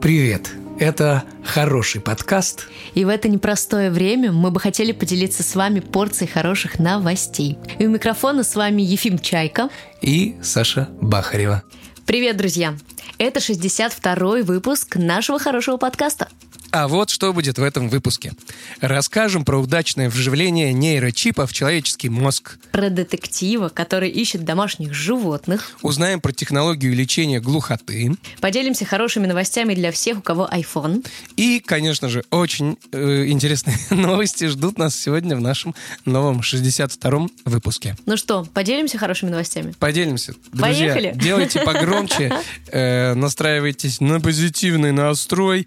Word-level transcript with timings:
Привет! 0.00 0.52
Это 0.78 1.24
хороший 1.44 2.00
подкаст. 2.00 2.68
И 2.94 3.04
в 3.04 3.08
это 3.08 3.28
непростое 3.28 3.90
время 3.90 4.30
мы 4.30 4.52
бы 4.52 4.60
хотели 4.60 4.92
поделиться 4.92 5.42
с 5.42 5.56
вами 5.56 5.80
порцией 5.80 6.30
хороших 6.30 6.78
новостей. 6.78 7.58
И 7.80 7.86
у 7.86 7.90
микрофона 7.90 8.44
с 8.44 8.54
вами 8.54 8.82
Ефим 8.82 9.18
Чайка 9.18 9.70
и 10.00 10.36
Саша 10.40 10.88
Бахарева. 11.00 11.64
Привет, 12.06 12.36
друзья! 12.36 12.76
Это 13.18 13.40
62-й 13.40 14.42
выпуск 14.42 14.94
нашего 14.94 15.40
хорошего 15.40 15.78
подкаста. 15.78 16.28
А 16.70 16.86
вот 16.86 17.08
что 17.08 17.32
будет 17.32 17.58
в 17.58 17.62
этом 17.62 17.88
выпуске. 17.88 18.32
Расскажем 18.80 19.44
про 19.44 19.58
удачное 19.58 20.10
вживление 20.10 20.72
нейрочипа 20.74 21.46
в 21.46 21.52
человеческий 21.52 22.10
мозг. 22.10 22.58
Про 22.72 22.90
детектива, 22.90 23.70
который 23.70 24.10
ищет 24.10 24.44
домашних 24.44 24.92
животных. 24.92 25.72
Узнаем 25.80 26.20
про 26.20 26.32
технологию 26.32 26.94
лечения 26.94 27.40
глухоты. 27.40 28.16
Поделимся 28.40 28.84
хорошими 28.84 29.26
новостями 29.26 29.74
для 29.74 29.92
всех, 29.92 30.18
у 30.18 30.20
кого 30.20 30.46
iPhone. 30.52 31.06
И, 31.36 31.60
конечно 31.60 32.10
же, 32.10 32.24
очень 32.30 32.76
э, 32.92 33.26
интересные 33.28 33.78
новости 33.90 34.46
ждут 34.46 34.76
нас 34.76 34.94
сегодня 34.94 35.36
в 35.36 35.40
нашем 35.40 35.74
новом 36.04 36.40
62-м 36.40 37.30
выпуске. 37.46 37.96
Ну 38.04 38.18
что, 38.18 38.44
поделимся 38.44 38.98
хорошими 38.98 39.30
новостями? 39.30 39.74
Поделимся. 39.78 40.34
Друзья, 40.52 40.94
Поехали! 40.94 41.12
Делайте 41.14 41.60
погромче, 41.60 42.32
э, 42.66 43.14
настраивайтесь 43.14 44.00
на 44.00 44.20
позитивный 44.20 44.92
настрой. 44.92 45.66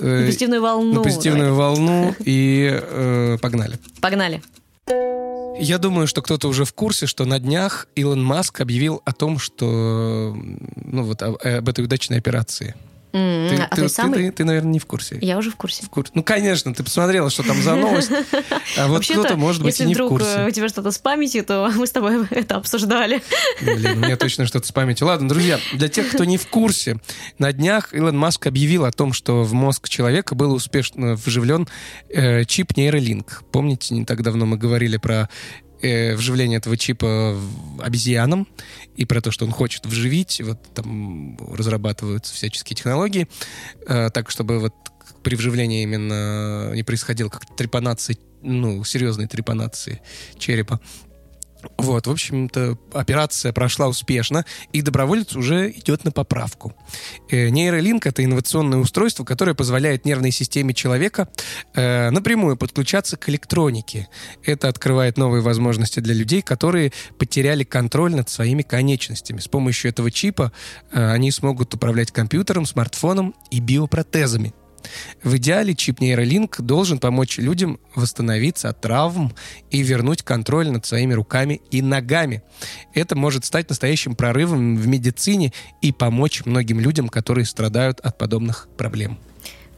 Э, 0.00 0.24
позитивную 0.38 0.62
волну. 0.62 0.94
На 0.94 1.02
позитивную 1.02 1.54
Давай. 1.54 1.58
волну 1.58 2.14
и 2.24 2.70
э, 2.70 3.38
погнали. 3.40 3.78
Погнали. 4.00 4.42
Я 5.60 5.78
думаю, 5.78 6.06
что 6.06 6.22
кто-то 6.22 6.48
уже 6.48 6.64
в 6.64 6.72
курсе, 6.72 7.06
что 7.06 7.24
на 7.24 7.40
днях 7.40 7.88
Илон 7.96 8.22
Маск 8.22 8.60
объявил 8.60 9.02
о 9.04 9.12
том, 9.12 9.38
что 9.38 10.36
ну 10.76 11.02
вот 11.02 11.22
об, 11.22 11.36
об 11.42 11.68
этой 11.68 11.84
удачной 11.84 12.18
операции. 12.18 12.76
Mm, 13.12 13.48
ты, 13.48 13.62
а 13.62 13.74
ты, 13.74 13.82
ты, 13.82 13.88
самый... 13.88 14.24
ты, 14.24 14.32
ты, 14.32 14.44
наверное, 14.44 14.72
не 14.72 14.78
в 14.78 14.86
курсе. 14.86 15.18
Я 15.20 15.38
уже 15.38 15.50
в 15.50 15.56
курсе. 15.56 15.84
В 15.84 15.88
курсе. 15.88 16.12
Ну, 16.14 16.22
конечно, 16.22 16.74
ты 16.74 16.82
посмотрела, 16.82 17.30
что 17.30 17.42
там 17.42 17.62
за 17.62 17.74
новость. 17.74 18.10
А 18.76 18.88
вот 18.88 19.02
кто-то, 19.04 19.36
может 19.36 19.62
быть, 19.62 19.80
и 19.80 19.84
не 19.84 19.94
в 19.94 19.98
курсе. 19.98 20.26
Если 20.26 20.34
вдруг 20.34 20.48
у 20.48 20.50
тебя 20.52 20.68
что-то 20.68 20.90
с 20.90 20.98
памятью, 20.98 21.44
то 21.44 21.72
мы 21.76 21.86
с 21.86 21.90
тобой 21.90 22.26
это 22.30 22.56
обсуждали. 22.56 23.22
Блин, 23.62 23.98
у 23.98 24.00
меня 24.00 24.16
точно 24.16 24.46
что-то 24.46 24.66
с 24.66 24.72
памятью. 24.72 25.06
Ладно, 25.06 25.28
друзья, 25.28 25.58
для 25.72 25.88
тех, 25.88 26.10
кто 26.10 26.24
не 26.24 26.36
в 26.36 26.46
курсе, 26.48 26.98
на 27.38 27.52
днях 27.52 27.94
Илон 27.94 28.16
Маск 28.18 28.46
объявил 28.46 28.84
о 28.84 28.92
том, 28.92 29.12
что 29.12 29.42
в 29.42 29.52
мозг 29.54 29.88
человека 29.88 30.34
был 30.34 30.52
успешно 30.52 31.14
вживлен 31.14 31.66
э, 32.10 32.44
чип 32.44 32.76
нейролинк. 32.76 33.42
Помните, 33.52 33.94
не 33.94 34.04
так 34.04 34.22
давно 34.22 34.44
мы 34.46 34.56
говорили 34.58 34.98
про 34.98 35.28
э, 35.82 36.14
вживление 36.14 36.58
этого 36.58 36.76
чипа 36.76 37.38
обезьянам 37.80 38.46
и 38.96 39.04
про 39.04 39.20
то, 39.20 39.30
что 39.30 39.44
он 39.44 39.52
хочет 39.52 39.86
вживить. 39.86 40.40
Вот 40.40 40.58
там 40.74 41.36
разрабатываются 41.54 42.34
всяческие 42.34 42.76
технологии, 42.76 43.28
э, 43.86 44.10
так, 44.10 44.30
чтобы 44.30 44.58
вот 44.58 44.74
при 45.22 45.36
вживлении 45.36 45.82
именно 45.82 46.72
не 46.74 46.82
происходило 46.82 47.28
как 47.28 47.44
трепанации, 47.56 48.18
ну, 48.42 48.82
серьезной 48.84 49.26
трепанации 49.26 50.00
черепа. 50.38 50.80
Вот, 51.76 52.06
в 52.06 52.10
общем-то, 52.10 52.78
операция 52.92 53.52
прошла 53.52 53.88
успешно, 53.88 54.44
и 54.72 54.82
доброволец 54.82 55.34
уже 55.34 55.70
идет 55.70 56.04
на 56.04 56.12
поправку. 56.12 56.74
Э, 57.30 57.48
нейролинк— 57.48 58.06
это 58.06 58.24
инновационное 58.24 58.78
устройство, 58.78 59.24
которое 59.24 59.54
позволяет 59.54 60.04
нервной 60.04 60.30
системе 60.30 60.74
человека 60.74 61.28
э, 61.74 62.10
напрямую 62.10 62.56
подключаться 62.56 63.16
к 63.16 63.28
электронике. 63.28 64.08
Это 64.44 64.68
открывает 64.68 65.16
новые 65.16 65.42
возможности 65.42 66.00
для 66.00 66.14
людей, 66.14 66.42
которые 66.42 66.92
потеряли 67.18 67.64
контроль 67.64 68.14
над 68.14 68.28
своими 68.28 68.62
конечностями. 68.62 69.40
С 69.40 69.48
помощью 69.48 69.90
этого 69.90 70.10
чипа 70.10 70.52
э, 70.92 71.12
они 71.12 71.30
смогут 71.30 71.74
управлять 71.74 72.12
компьютером, 72.12 72.66
смартфоном 72.66 73.34
и 73.50 73.60
биопротезами. 73.60 74.52
В 75.22 75.36
идеале 75.36 75.74
чип 75.74 76.00
нейролинк 76.00 76.60
должен 76.60 76.98
помочь 76.98 77.38
людям 77.38 77.78
восстановиться 77.94 78.68
от 78.68 78.80
травм 78.80 79.34
и 79.70 79.82
вернуть 79.82 80.22
контроль 80.22 80.70
над 80.70 80.86
своими 80.86 81.14
руками 81.14 81.60
и 81.70 81.82
ногами. 81.82 82.42
Это 82.94 83.16
может 83.16 83.44
стать 83.44 83.68
настоящим 83.68 84.14
прорывом 84.14 84.76
в 84.76 84.86
медицине 84.86 85.52
и 85.82 85.92
помочь 85.92 86.44
многим 86.44 86.80
людям, 86.80 87.08
которые 87.08 87.44
страдают 87.44 88.00
от 88.00 88.18
подобных 88.18 88.68
проблем. 88.76 89.18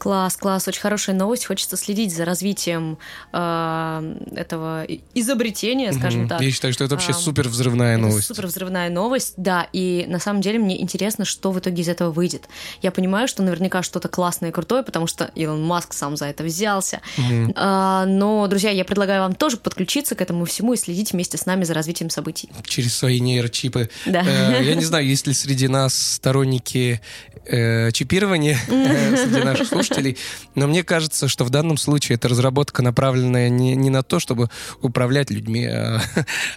Класс, 0.01 0.35
класс, 0.35 0.67
очень 0.67 0.81
хорошая 0.81 1.15
новость. 1.15 1.45
Хочется 1.45 1.77
следить 1.77 2.11
за 2.11 2.25
развитием 2.25 2.97
э, 3.33 4.17
этого 4.35 4.83
изобретения, 5.13 5.93
скажем 5.93 6.23
mm-hmm. 6.23 6.27
так. 6.27 6.41
Я 6.41 6.49
считаю, 6.49 6.73
что 6.73 6.83
это 6.85 6.95
вообще 6.95 7.11
а, 7.11 7.13
супер 7.13 7.47
взрывная 7.47 7.99
новость. 7.99 8.25
Супер 8.25 8.47
взрывная 8.47 8.89
новость, 8.89 9.35
да. 9.37 9.67
И 9.73 10.05
на 10.07 10.17
самом 10.17 10.41
деле 10.41 10.57
мне 10.57 10.81
интересно, 10.81 11.23
что 11.23 11.51
в 11.51 11.59
итоге 11.59 11.83
из 11.83 11.87
этого 11.87 12.09
выйдет. 12.09 12.49
Я 12.81 12.89
понимаю, 12.91 13.27
что 13.27 13.43
наверняка 13.43 13.83
что-то 13.83 14.07
классное 14.07 14.49
и 14.49 14.51
крутое, 14.51 14.81
потому 14.81 15.05
что 15.05 15.29
Илон 15.35 15.63
Маск 15.63 15.93
сам 15.93 16.17
за 16.17 16.25
это 16.25 16.43
взялся. 16.43 16.99
Mm-hmm. 17.17 17.53
А, 17.55 18.07
но, 18.07 18.47
друзья, 18.47 18.71
я 18.71 18.85
предлагаю 18.85 19.21
вам 19.21 19.35
тоже 19.35 19.57
подключиться 19.57 20.15
к 20.15 20.21
этому 20.23 20.45
всему 20.45 20.73
и 20.73 20.77
следить 20.77 21.11
вместе 21.11 21.37
с 21.37 21.45
нами 21.45 21.63
за 21.63 21.75
развитием 21.75 22.09
событий. 22.09 22.49
Через 22.63 22.95
свои 22.95 23.19
нейрочипы. 23.19 23.91
Да. 24.07 24.23
Э, 24.25 24.63
я 24.63 24.73
не 24.73 24.83
знаю, 24.83 25.05
есть 25.05 25.27
ли 25.27 25.33
среди 25.35 25.67
нас 25.67 25.93
сторонники 25.93 27.01
э, 27.45 27.91
чипирования 27.91 28.57
среди 28.65 29.43
наших 29.43 29.67
слушателей 29.67 29.90
слушателей. 29.91 30.17
Но 30.55 30.67
мне 30.67 30.83
кажется, 30.83 31.27
что 31.27 31.43
в 31.45 31.49
данном 31.49 31.77
случае 31.77 32.15
это 32.15 32.27
разработка, 32.27 32.81
направленная 32.81 33.49
не, 33.49 33.75
не 33.75 33.89
на 33.89 34.03
то, 34.03 34.19
чтобы 34.19 34.49
управлять 34.81 35.29
людьми, 35.29 35.65
а, 35.65 36.01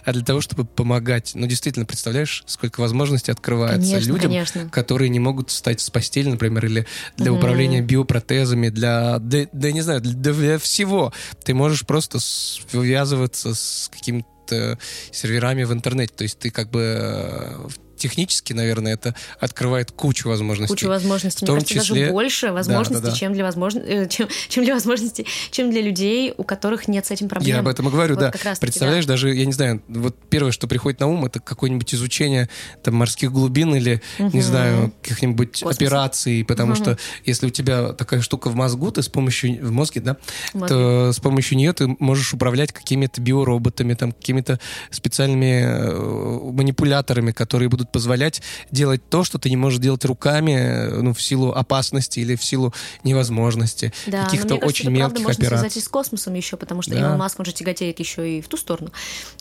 а 0.05 0.13
для 0.13 0.23
того, 0.23 0.41
чтобы 0.41 0.65
помогать. 0.65 1.31
Ну, 1.35 1.47
действительно, 1.47 1.85
представляешь, 1.85 2.43
сколько 2.47 2.81
возможностей 2.81 3.31
открывается 3.31 3.91
конечно, 3.91 4.11
людям, 4.11 4.31
конечно. 4.31 4.69
которые 4.69 5.09
не 5.09 5.19
могут 5.19 5.49
встать 5.49 5.81
с 5.81 5.89
постели, 5.89 6.29
например, 6.29 6.65
или 6.65 6.85
для 7.17 7.31
mm 7.31 7.35
управления 7.35 7.81
биопротезами, 7.81 8.69
для, 8.69 9.19
да, 9.19 9.45
да, 9.51 9.71
не 9.71 9.81
знаю, 9.81 9.99
для, 9.99 10.33
для 10.33 10.57
всего. 10.57 11.11
Ты 11.43 11.53
можешь 11.53 11.85
просто 11.85 12.19
связываться 12.19 13.53
с 13.53 13.91
каким-то 13.93 14.79
серверами 15.11 15.63
в 15.63 15.73
интернете. 15.73 16.13
То 16.15 16.23
есть 16.23 16.39
ты 16.39 16.49
как 16.49 16.71
бы 16.71 16.97
э, 16.97 17.67
технически, 17.95 18.53
наверное, 18.53 18.93
это 18.93 19.15
открывает 19.39 19.91
кучу 19.91 20.29
возможностей. 20.29 20.73
Кучу 20.73 20.87
возможностей. 20.87 21.45
В 21.45 21.47
том 21.47 21.55
Мне 21.55 21.65
кажется, 21.65 21.85
числе... 21.85 22.01
даже 22.01 22.11
больше 22.11 22.51
возможностей, 22.51 22.95
да, 22.95 23.01
да, 23.01 23.11
да. 23.11 23.15
чем 23.17 23.33
для 23.33 23.43
возможностей, 23.43 23.91
э, 23.91 24.07
чем, 24.07 24.27
чем 24.49 24.63
для 24.63 24.73
возможностей, 24.73 25.27
чем 25.51 25.71
для 25.71 25.81
людей, 25.81 26.33
у 26.37 26.43
которых 26.43 26.87
нет 26.87 27.05
с 27.05 27.11
этим 27.11 27.29
проблем. 27.29 27.55
Я 27.55 27.59
об 27.59 27.67
этом 27.67 27.87
и 27.87 27.91
говорю, 27.91 28.15
вот 28.15 28.31
да. 28.31 28.55
Представляешь, 28.59 29.05
да. 29.05 29.13
даже, 29.13 29.33
я 29.33 29.45
не 29.45 29.53
знаю, 29.53 29.81
вот 29.87 30.15
первое, 30.29 30.51
что 30.51 30.67
приходит 30.67 30.99
на 30.99 31.07
ум, 31.07 31.25
это 31.25 31.39
какое-нибудь 31.39 31.93
изучение 31.93 32.49
там 32.83 32.95
морских 32.95 33.31
глубин 33.31 33.75
или, 33.75 34.01
угу. 34.19 34.35
не 34.35 34.41
знаю, 34.41 34.93
каких-нибудь 35.01 35.63
операций, 35.63 36.43
потому 36.45 36.73
угу. 36.73 36.81
что 36.81 36.97
если 37.25 37.47
у 37.47 37.49
тебя 37.49 37.93
такая 37.93 38.21
штука 38.21 38.49
в 38.49 38.55
мозгу, 38.55 38.91
ты 38.91 39.01
с 39.01 39.09
помощью, 39.09 39.65
в 39.65 39.71
мозге, 39.71 40.01
да, 40.01 40.17
в 40.53 40.67
то 40.67 41.11
с 41.11 41.19
помощью 41.19 41.57
нее 41.57 41.73
ты 41.73 41.87
можешь 41.99 42.33
управлять 42.33 42.71
какими-то 42.71 43.21
биороботами, 43.21 43.93
там, 43.93 44.11
какими-то 44.11 44.59
специальными 44.91 45.63
э, 45.63 46.51
манипуляторами, 46.51 47.31
которые 47.31 47.69
будут 47.69 47.91
позволять 47.95 48.41
делать 48.71 49.01
то, 49.09 49.23
что 49.23 49.39
ты 49.39 49.49
не 49.49 49.55
можешь 49.55 49.79
делать 49.79 50.03
руками, 50.03 50.89
ну, 51.01 51.13
в 51.13 51.21
силу 51.21 51.53
опасности 51.53 52.19
или 52.19 52.35
в 52.35 52.43
силу 52.43 52.73
невозможности 53.05 53.93
да, 54.05 54.25
каких-то 54.25 54.55
очень 54.55 54.89
мелких 54.89 55.23
правда, 55.23 55.31
операций. 55.31 55.43
Можно 55.43 55.57
связать 55.69 55.77
и 55.77 55.79
с 55.79 55.87
космосом 55.87 56.33
еще, 56.33 56.57
потому 56.57 56.81
что 56.81 56.91
да. 56.91 56.99
Илон 56.99 57.17
Маск, 57.17 57.39
он 57.39 57.45
же 57.45 57.53
тяготеет 57.53 57.97
еще 57.99 58.37
и 58.37 58.41
в 58.41 58.49
ту 58.49 58.57
сторону. 58.57 58.91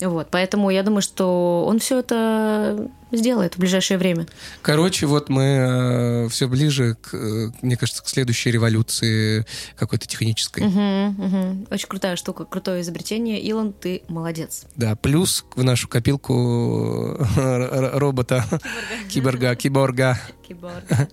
Вот, 0.00 0.28
поэтому 0.30 0.70
я 0.70 0.84
думаю, 0.84 1.02
что 1.02 1.64
он 1.66 1.80
все 1.80 1.98
это 1.98 2.88
сделает 3.16 3.54
в 3.54 3.58
ближайшее 3.58 3.98
время. 3.98 4.26
Короче, 4.62 5.06
вот 5.06 5.28
мы 5.28 5.42
э, 5.42 6.28
все 6.28 6.48
ближе, 6.48 6.96
к, 7.00 7.14
э, 7.14 7.50
мне 7.62 7.76
кажется, 7.76 8.02
к 8.02 8.08
следующей 8.08 8.50
революции 8.50 9.44
какой-то 9.76 10.06
технической. 10.06 10.66
Угу, 10.66 11.24
угу. 11.24 11.66
Очень 11.70 11.88
крутая 11.88 12.16
штука, 12.16 12.44
крутое 12.44 12.82
изобретение. 12.82 13.40
Илон, 13.40 13.72
ты 13.72 14.02
молодец. 14.08 14.64
Да, 14.76 14.96
плюс 14.96 15.44
в 15.54 15.62
нашу 15.62 15.88
копилку 15.88 17.18
робота, 17.36 18.44
киборга, 19.08 19.54
киборга. 19.56 20.18
Киборга. 20.46 21.08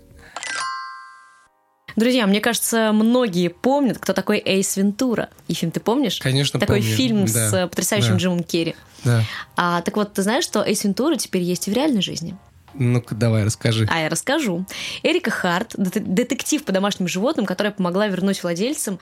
Друзья, 1.96 2.28
мне 2.28 2.40
кажется, 2.42 2.92
многие 2.94 3.50
помнят, 3.50 3.98
кто 3.98 4.14
такой 4.14 4.42
Эйс 4.44 4.78
Вентура. 4.78 5.30
Ефим, 5.48 5.72
ты 5.72 5.80
помнишь? 5.80 6.20
Конечно, 6.20 6.60
Такой 6.60 6.80
помню. 6.80 6.96
фильм 6.96 7.26
да. 7.26 7.50
с 7.50 7.68
потрясающим 7.68 8.14
да. 8.14 8.18
Джимом 8.18 8.44
Керри. 8.44 8.76
Да. 9.04 9.24
А, 9.56 9.82
так 9.82 9.96
вот, 9.98 10.14
ты 10.14 10.22
знаешь, 10.22 10.44
что 10.44 10.64
Эйс 10.66 10.84
Вентура 10.84 11.16
теперь 11.16 11.42
есть 11.42 11.68
и 11.68 11.72
в 11.72 11.74
реальной 11.74 12.02
жизни? 12.02 12.38
Ну-ка, 12.74 13.16
давай, 13.16 13.44
расскажи. 13.44 13.88
А 13.92 14.00
я 14.00 14.10
расскажу. 14.10 14.66
Эрика 15.04 15.30
Харт, 15.30 15.74
детектив 15.76 16.64
по 16.64 16.72
домашним 16.72 17.08
животным, 17.08 17.46
которая 17.46 17.74
помогла 17.74 18.08
вернуть 18.08 18.42
владельцам 18.44 19.00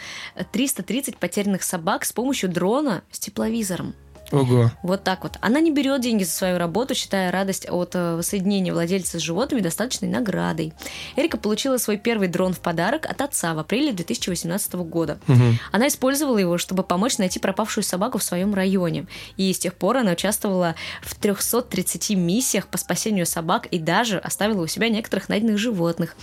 330 0.52 1.18
потерянных 1.18 1.64
собак 1.64 2.06
с 2.06 2.12
помощью 2.12 2.50
дрона 2.50 3.04
с 3.12 3.20
тепловизором. 3.20 3.94
Ого. 4.32 4.72
Вот 4.84 5.04
так 5.04 5.24
вот. 5.24 5.38
Она 5.42 5.60
не 5.60 5.72
берет 5.72 6.02
деньги 6.02 6.24
за 6.24 6.32
свою 6.32 6.58
работу, 6.58 6.94
считая 6.94 7.32
радость 7.32 7.68
от 7.70 7.96
э, 7.96 8.16
воссоединения 8.16 8.74
владельца 8.74 9.20
с 9.20 9.22
животными 9.22 9.62
достаточной 9.62 10.08
наградой. 10.10 10.74
Эрика 11.16 11.38
получила 11.38 11.78
свой 11.78 11.98
первый 11.98 12.28
дрон 12.28 12.54
в 12.54 12.60
подарок 12.60 13.06
от 13.06 13.22
отца 13.22 13.54
в 13.54 13.60
апреле 13.60 13.92
2018 13.92 14.76
года. 14.76 15.20
Угу. 15.28 15.44
Она 15.72 15.88
использовала 15.88 16.38
его, 16.38 16.58
чтобы 16.58 16.84
помочь 16.84 17.18
найти 17.18 17.40
пропавшую 17.40 17.84
собаку 17.84 18.18
в 18.18 18.24
своем 18.24 18.54
районе. 18.54 19.08
И 19.38 19.52
с 19.52 19.60
тех 19.60 19.74
пор 19.74 19.98
она 19.98 20.12
участвовала 20.12 20.76
в 21.02 21.16
330 21.16 22.12
миссиях 22.12 22.68
по 22.68 22.78
спасению 22.78 23.26
собак 23.26 23.66
и 23.68 23.80
даже 23.80 24.20
оставила 24.20 24.64
у 24.64 24.68
себя 24.68 24.90
некоторых 24.90 25.30
найденных 25.30 25.58
животных. 25.58 26.16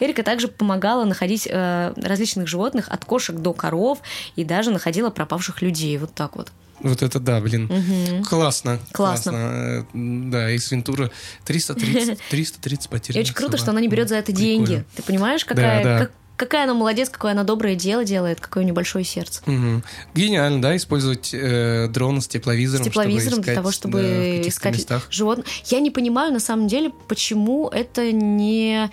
Эрика 0.00 0.22
также 0.22 0.48
помогала 0.48 1.04
находить 1.04 1.48
э, 1.50 1.92
различных 1.96 2.46
животных 2.46 2.88
от 2.88 3.04
кошек 3.04 3.36
до 3.36 3.52
коров 3.52 4.00
и 4.36 4.44
даже 4.44 4.70
находила 4.70 5.10
пропавших 5.10 5.62
людей. 5.62 5.96
Вот 5.98 6.14
так 6.14 6.36
вот. 6.36 6.50
Вот 6.80 7.02
это 7.02 7.20
да, 7.20 7.40
блин. 7.40 7.64
Мгм. 7.66 8.24
Классно. 8.24 8.78
Классно. 8.92 9.30
Э, 9.34 9.82
Да, 9.94 10.50
из 10.50 10.70
Вентура 10.70 11.10
330, 11.44 12.18
330 12.30 12.86
И 12.86 12.88
потерянных 12.88 13.24
очень 13.26 13.34
круто, 13.34 13.56
что 13.56 13.70
она 13.70 13.80
не 13.80 13.88
берет 13.88 14.08
за 14.08 14.16
это 14.16 14.32
Прикольно. 14.32 14.66
деньги. 14.66 14.84
Ты 14.96 15.02
понимаешь, 15.02 15.44
какая, 15.44 15.84
да. 15.84 15.98
как- 16.00 16.12
какая 16.36 16.64
она 16.64 16.74
молодец, 16.74 17.08
какое 17.10 17.30
она 17.32 17.44
доброе 17.44 17.76
дело 17.76 18.04
делает, 18.04 18.40
какое 18.40 18.62
у 18.62 18.64
нее 18.64 18.74
большое 18.74 19.04
сердце. 19.04 19.40
Мгм. 19.46 19.84
Гениально, 20.14 20.60
да, 20.60 20.76
использовать 20.76 21.30
э, 21.32 21.86
дрон 21.88 22.20
с 22.20 22.26
тепловизором, 22.28 22.84
С 22.84 22.88
тепловизором 22.88 23.42
чтобы 23.42 23.42
для 23.44 23.52
искать, 23.52 23.54
того, 23.54 23.70
чтобы 23.72 24.02
да, 24.42 24.48
искать 24.48 24.74
местах. 24.74 25.06
животных. 25.10 25.46
Я 25.66 25.78
не 25.80 25.90
понимаю, 25.92 26.32
на 26.32 26.40
самом 26.40 26.66
деле, 26.66 26.90
почему 27.08 27.68
это 27.68 28.10
не 28.10 28.90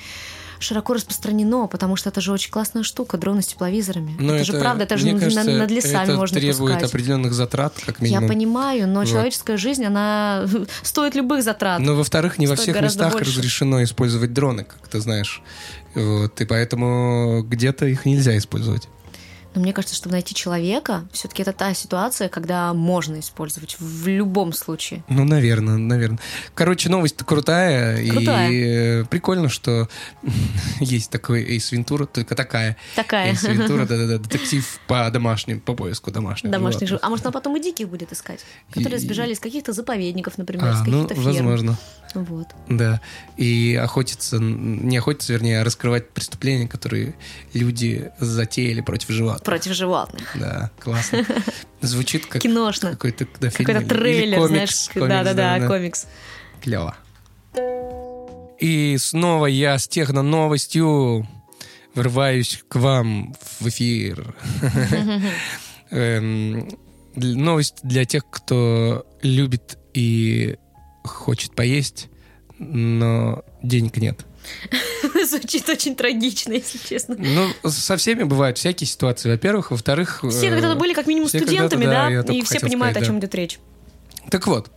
широко 0.61 0.93
распространено, 0.93 1.67
потому 1.67 1.95
что 1.95 2.09
это 2.09 2.21
же 2.21 2.31
очень 2.31 2.51
классная 2.51 2.83
штука, 2.83 3.17
дроны 3.17 3.41
с 3.41 3.47
тепловизорами. 3.47 4.15
Но 4.19 4.35
это, 4.35 4.45
же 4.45 4.53
правда, 4.53 4.83
это 4.83 4.97
же 4.97 5.03
мне 5.05 5.13
над, 5.13 5.23
кажется, 5.23 5.51
над 5.51 5.71
лесами 5.71 6.03
это 6.03 6.15
можно 6.15 6.39
требует 6.39 6.73
пускать. 6.75 6.89
определенных 6.89 7.33
затрат, 7.33 7.73
как 7.85 7.99
Я 7.99 8.05
минимум. 8.05 8.27
понимаю, 8.29 8.87
но 8.87 9.01
Вот. 9.01 9.09
человеческая 9.09 9.57
жизнь, 9.57 9.83
она 9.83 10.45
стоит 10.83 11.15
любых 11.15 11.43
затрат. 11.43 11.79
Но, 11.79 11.95
во-вторых, 11.95 12.37
не 12.37 12.47
во 12.47 12.55
всех 12.55 12.79
местах 12.81 13.13
больше. 13.13 13.31
разрешено 13.31 13.83
использовать 13.83 14.33
дроны, 14.33 14.63
как 14.63 14.87
ты 14.87 14.99
знаешь. 15.01 15.41
Вот, 15.95 16.39
и 16.39 16.45
поэтому 16.45 17.43
где-то 17.43 17.85
их 17.85 18.05
нельзя 18.05 18.37
использовать. 18.37 18.87
Но 19.53 19.61
мне 19.61 19.73
кажется, 19.73 19.95
чтобы 19.95 20.13
найти 20.13 20.33
человека, 20.33 21.05
все-таки 21.11 21.41
это 21.41 21.51
та 21.51 21.73
ситуация, 21.73 22.29
когда 22.29 22.73
можно 22.73 23.19
использовать 23.19 23.75
в 23.79 24.07
любом 24.07 24.53
случае. 24.53 25.03
Ну, 25.09 25.25
наверное, 25.25 25.77
наверное. 25.77 26.19
Короче, 26.55 26.89
новость 26.89 27.17
крутая. 27.17 28.07
Крутая. 28.09 28.49
И 28.49 29.03
прикольно, 29.05 29.49
что 29.49 29.89
есть 30.79 31.09
такой 31.11 31.43
Эйс 31.43 31.71
Вентура, 31.71 32.05
только 32.05 32.35
такая. 32.35 32.77
Такая. 32.95 33.31
Эйс 33.31 33.43
Вентура, 33.43 33.85
да-да-да, 33.87 34.17
детектив 34.19 34.79
по 34.87 35.09
домашним, 35.09 35.59
по 35.59 35.73
поиску 35.73 36.11
домашних 36.11 36.49
Домашних 36.51 36.87
животных. 36.87 37.07
А 37.07 37.09
может, 37.09 37.25
она 37.25 37.31
потом 37.33 37.57
и 37.57 37.61
диких 37.61 37.89
будет 37.89 38.13
искать, 38.13 38.39
которые 38.73 38.97
И- 38.99 39.01
сбежали 39.01 39.33
из 39.33 39.39
каких-то 39.39 39.73
заповедников, 39.73 40.37
например, 40.37 40.65
А, 40.67 40.71
из 40.71 40.87
ну, 40.87 41.03
каких-то 41.03 41.15
ферм. 41.15 41.25
возможно, 41.25 41.77
Вот. 42.13 42.47
да. 42.69 43.01
И 43.37 43.75
охотиться, 43.75 44.37
не 44.39 44.97
охотиться, 44.97 45.33
вернее, 45.33 45.61
а 45.61 45.63
раскрывать 45.63 46.09
преступления, 46.11 46.67
которые 46.67 47.15
люди 47.53 48.11
затеяли 48.19 48.81
против 48.81 49.09
животных. 49.09 49.40
Против 49.43 49.73
животных. 49.73 50.29
Да, 50.35 50.71
классно. 50.79 51.25
Звучит 51.81 52.25
как 52.27 52.41
Киношно. 52.41 52.91
какой-то 52.91 53.27
да, 53.39 53.49
Какой-то 53.49 53.85
трейлер, 53.85 54.37
комикс, 54.37 54.51
знаешь. 54.51 54.89
комикс, 54.93 55.09
Да-да-да, 55.09 55.67
комикс. 55.67 56.07
Клево. 56.61 56.95
И 58.59 58.95
снова 58.99 59.47
я 59.47 59.79
с 59.79 59.87
техно-новостью 59.87 61.27
врываюсь 61.95 62.63
к 62.67 62.75
вам 62.75 63.33
в 63.59 63.67
эфир. 63.67 64.35
Эм, 65.89 66.69
Новость 67.15 67.79
для 67.83 68.05
тех, 68.05 68.23
кто 68.29 69.05
любит 69.21 69.77
и 69.93 70.57
хочет 71.03 71.55
поесть, 71.55 72.07
но 72.57 73.43
денег 73.63 73.97
нет. 73.97 74.25
Звучит 75.25 75.67
очень 75.69 75.95
трагично, 75.95 76.53
если 76.53 76.77
честно. 76.77 77.15
Ну, 77.17 77.69
со 77.69 77.97
всеми 77.97 78.23
бывают 78.23 78.57
всякие 78.57 78.87
ситуации. 78.87 79.29
Во-первых. 79.29 79.71
Во-вторых... 79.71 80.23
Все 80.29 80.47
э, 80.47 80.51
когда-то 80.51 80.75
были 80.75 80.93
как 80.93 81.07
минимум 81.07 81.29
студентами, 81.29 81.85
да, 81.85 82.21
и 82.33 82.41
все 82.43 82.59
понимают, 82.59 82.97
о 82.97 83.05
чем 83.05 83.19
идет 83.19 83.33
речь. 83.35 83.59
Так 84.29 84.47
вот. 84.47 84.71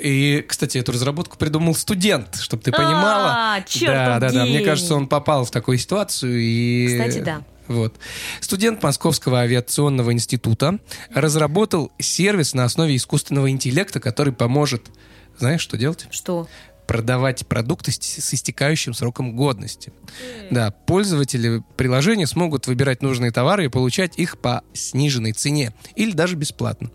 И, 0.00 0.44
кстати, 0.48 0.78
эту 0.78 0.92
разработку 0.92 1.36
придумал 1.36 1.74
студент, 1.74 2.36
чтобы 2.36 2.62
ты 2.62 2.72
понимала. 2.72 3.54
А, 3.56 3.62
чертов 3.62 3.94
да, 3.94 4.18
да, 4.18 4.30
да. 4.32 4.44
Мне 4.44 4.60
кажется, 4.60 4.94
он 4.94 5.06
попал 5.06 5.44
в 5.44 5.50
такую 5.50 5.78
ситуацию 5.78 6.40
и. 6.40 6.88
Кстати, 6.88 7.18
да. 7.20 7.42
Вот. 7.68 7.94
Студент 8.40 8.82
Московского 8.82 9.40
авиационного 9.40 10.12
института 10.12 10.80
разработал 11.14 11.92
сервис 11.98 12.54
на 12.54 12.64
основе 12.64 12.96
искусственного 12.96 13.50
интеллекта, 13.50 14.00
который 14.00 14.34
поможет, 14.34 14.82
знаешь, 15.38 15.62
что 15.62 15.76
делать? 15.78 16.06
Что? 16.10 16.46
Продавать 16.86 17.46
продукты 17.46 17.92
с 17.92 18.34
истекающим 18.34 18.94
сроком 18.94 19.36
годности. 19.36 19.92
Да, 20.50 20.70
пользователи 20.70 21.62
приложения 21.76 22.26
смогут 22.26 22.66
выбирать 22.66 23.02
нужные 23.02 23.30
товары 23.30 23.66
и 23.66 23.68
получать 23.68 24.18
их 24.18 24.38
по 24.38 24.62
сниженной 24.72 25.32
цене 25.32 25.72
или 25.96 26.12
даже 26.12 26.36
бесплатно. 26.36 26.90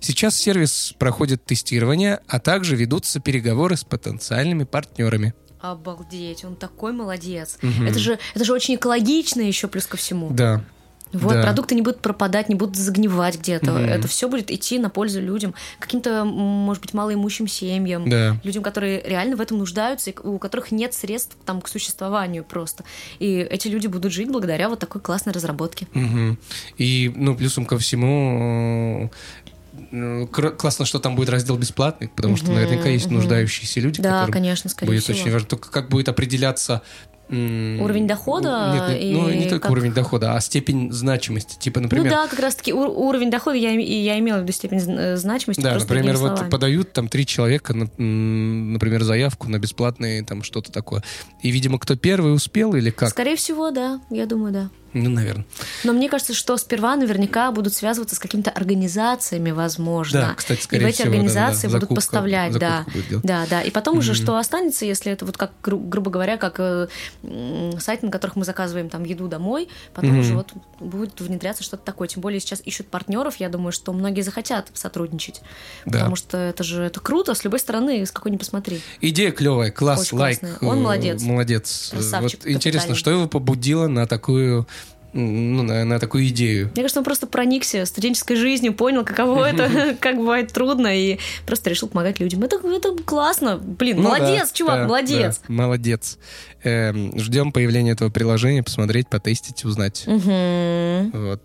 Сейчас 0.00 0.36
сервис 0.36 0.94
проходит 0.98 1.44
тестирование, 1.44 2.20
а 2.28 2.38
также 2.40 2.76
ведутся 2.76 3.20
переговоры 3.20 3.76
с 3.76 3.84
потенциальными 3.84 4.64
партнерами. 4.64 5.34
Обалдеть, 5.60 6.44
он 6.44 6.56
такой 6.56 6.92
молодец. 6.92 7.58
Мгм. 7.60 7.86
Это 7.86 7.98
же, 7.98 8.18
это 8.34 8.44
же 8.44 8.52
очень 8.54 8.76
экологично 8.76 9.42
еще 9.42 9.68
плюс 9.68 9.86
ко 9.86 9.96
всему. 9.96 10.30
Да. 10.30 10.64
Вот, 11.12 11.32
да. 11.34 11.42
продукты 11.42 11.74
не 11.74 11.82
будут 11.82 12.00
пропадать, 12.00 12.48
не 12.48 12.54
будут 12.54 12.76
загнивать 12.76 13.38
где-то. 13.40 13.72
Мгм. 13.72 13.84
Это 13.84 14.06
все 14.06 14.28
будет 14.28 14.50
идти 14.50 14.78
на 14.78 14.90
пользу 14.90 15.20
людям, 15.20 15.54
каким-то, 15.80 16.24
может 16.24 16.82
быть, 16.82 16.94
малоимущим 16.94 17.48
семьям, 17.48 18.08
Да. 18.08 18.36
людям, 18.44 18.62
которые 18.62 19.02
реально 19.02 19.36
в 19.36 19.40
этом 19.40 19.58
нуждаются, 19.58 20.10
и 20.10 20.14
у 20.22 20.38
которых 20.38 20.70
нет 20.70 20.94
средств 20.94 21.36
там, 21.44 21.60
к 21.60 21.68
существованию 21.68 22.44
просто. 22.44 22.84
И 23.18 23.36
эти 23.38 23.66
люди 23.68 23.88
будут 23.88 24.12
жить 24.12 24.28
благодаря 24.30 24.68
вот 24.68 24.78
такой 24.78 25.00
классной 25.00 25.32
разработке. 25.32 25.88
Мгм. 25.94 26.38
И, 26.78 27.12
ну, 27.16 27.34
плюсом 27.34 27.66
ко 27.66 27.76
всему, 27.78 29.10
э, 29.92 30.26
кр- 30.30 30.54
классно, 30.56 30.84
что 30.84 30.98
там 31.00 31.16
будет 31.16 31.28
раздел 31.30 31.56
бесплатный, 31.56 32.08
потому 32.08 32.36
что 32.36 32.52
наверняка 32.52 32.88
есть 32.88 33.10
нуждающиеся 33.10 33.80
люди, 33.80 34.00
Да, 34.00 34.26
конечно, 34.28 34.70
скорее 34.70 34.92
будет 34.92 35.02
всего. 35.02 35.18
очень 35.18 35.32
важно. 35.32 35.48
Только 35.48 35.70
как 35.70 35.88
будет 35.88 36.08
определяться 36.08 36.82
Уровень 37.30 38.06
дохода 38.06 38.72
Нет, 38.74 39.02
нет, 39.02 39.16
ну, 39.16 39.28
и 39.28 39.36
не 39.38 39.44
только 39.48 39.62
как- 39.62 39.70
уровень 39.70 39.92
дохода, 39.92 40.34
а 40.34 40.40
степень 40.40 40.92
значимости. 40.92 41.56
Типа, 41.58 41.80
например, 41.80 42.04
Ну 42.06 42.10
да, 42.10 42.26
как 42.26 42.38
раз-таки 42.40 42.72
ур- 42.72 42.90
уровень 42.90 43.30
дохода 43.30 43.56
я, 43.56 43.70
я 43.70 44.18
имела 44.18 44.38
в 44.38 44.42
виду 44.42 44.52
степень 44.52 44.78
зн- 44.78 45.16
значимости. 45.16 45.60
Да, 45.60 45.78
например, 45.78 46.16
вот 46.16 46.28
словами. 46.36 46.50
подают 46.50 46.92
там 46.92 47.08
три 47.08 47.24
человека, 47.26 47.72
например, 47.74 49.04
заявку 49.04 49.48
на 49.48 49.58
бесплатные 49.58 50.24
там 50.24 50.42
что-то 50.42 50.72
такое. 50.72 51.02
И, 51.42 51.50
видимо, 51.50 51.78
кто 51.78 51.96
первый 51.96 52.34
успел 52.34 52.74
или 52.74 52.90
как? 52.90 53.10
Скорее 53.10 53.36
всего, 53.36 53.70
да, 53.70 54.00
я 54.10 54.26
думаю, 54.26 54.52
да. 54.52 54.70
Ну, 54.92 55.10
наверное. 55.10 55.44
Но 55.84 55.92
мне 55.92 56.08
кажется, 56.08 56.34
что 56.34 56.56
сперва 56.56 56.96
наверняка 56.96 57.50
будут 57.52 57.74
связываться 57.74 58.16
с 58.16 58.18
какими-то 58.18 58.50
организациями, 58.50 59.50
возможно. 59.50 60.20
Да, 60.20 60.34
кстати, 60.34 60.58
И 60.58 60.62
в 60.62 60.64
скорее 60.64 60.88
эти 60.88 60.94
всего, 60.96 61.04
да, 61.06 61.10
организации 61.12 61.66
да. 61.66 61.72
будут 61.72 61.82
Закупка- 61.82 61.94
поставлять, 61.94 62.58
да. 62.58 62.84
будет. 62.92 63.20
Да, 63.22 63.46
да. 63.48 63.62
И 63.62 63.70
потом 63.70 63.98
уже 63.98 64.12
Мгм. 64.12 64.22
что 64.22 64.36
останется, 64.36 64.84
если 64.84 65.12
это 65.12 65.24
вот 65.24 65.36
как, 65.36 65.52
гру- 65.62 65.78
грубо 65.78 66.10
говоря, 66.10 66.36
как 66.36 66.56
э, 66.58 66.88
м, 67.22 67.78
сайты, 67.80 68.06
на 68.06 68.12
которых 68.12 68.36
мы 68.36 68.44
заказываем 68.44 68.88
там 68.88 69.04
еду 69.04 69.28
домой, 69.28 69.68
потом 69.94 70.10
Мгм. 70.10 70.20
уже 70.20 70.34
вот 70.34 70.52
будет 70.80 71.20
внедряться 71.20 71.62
что-то 71.62 71.84
такое. 71.84 72.08
Тем 72.08 72.22
более 72.22 72.40
сейчас 72.40 72.60
ищут 72.64 72.88
партнеров, 72.88 73.36
я 73.36 73.48
думаю, 73.48 73.72
что 73.72 73.92
многие 73.92 74.22
захотят 74.22 74.70
сотрудничать. 74.74 75.40
Да. 75.86 75.98
Потому 76.00 76.16
что 76.16 76.36
это 76.36 76.64
же 76.64 76.82
это 76.82 77.00
круто, 77.00 77.34
с 77.34 77.44
любой 77.44 77.60
стороны, 77.60 78.04
с 78.04 78.10
какой 78.10 78.32
ни 78.32 78.36
посмотри. 78.36 78.80
Идея 79.00 79.30
клевая, 79.30 79.70
класс, 79.70 80.00
Очень 80.00 80.18
лайк. 80.18 80.40
классная. 80.40 80.68
Он 80.68 80.78
э, 80.78 80.80
молодец. 80.80 81.22
Молодец. 81.22 81.88
Красавчик 81.92 82.40
Вот 82.44 82.50
интересно, 82.52 82.94
что 82.94 83.10
его 83.10 83.28
побудило 83.28 83.86
на 83.86 84.06
такую, 84.06 84.66
ну, 85.12 85.62
на, 85.62 85.84
на 85.84 85.98
такую 85.98 86.26
идею? 86.28 86.70
Мне 86.74 86.82
кажется, 86.82 87.00
он 87.00 87.04
просто 87.04 87.26
проникся 87.26 87.84
студенческой 87.84 88.36
жизнью, 88.36 88.74
понял, 88.74 89.04
каково 89.04 89.44
это, 89.50 89.96
как 89.98 90.16
бывает 90.16 90.52
трудно, 90.52 90.88
и 90.96 91.18
просто 91.46 91.70
решил 91.70 91.88
помогать 91.88 92.20
людям. 92.20 92.42
Это, 92.42 92.56
это 92.56 92.96
классно. 93.04 93.56
Блин, 93.58 93.98
Ну 93.98 94.04
молодец, 94.04 94.50
да, 94.50 94.54
чувак, 94.56 94.80
да, 94.80 94.86
молодец. 94.86 95.40
да, 95.46 95.52
молодец. 95.52 96.18
Эм, 96.62 97.18
ждем 97.18 97.52
появления 97.52 97.92
этого 97.92 98.10
приложения, 98.10 98.62
посмотреть, 98.62 99.08
потестить, 99.08 99.64
узнать. 99.64 100.04
Мгм. 100.06 101.10
Вот. 101.12 101.40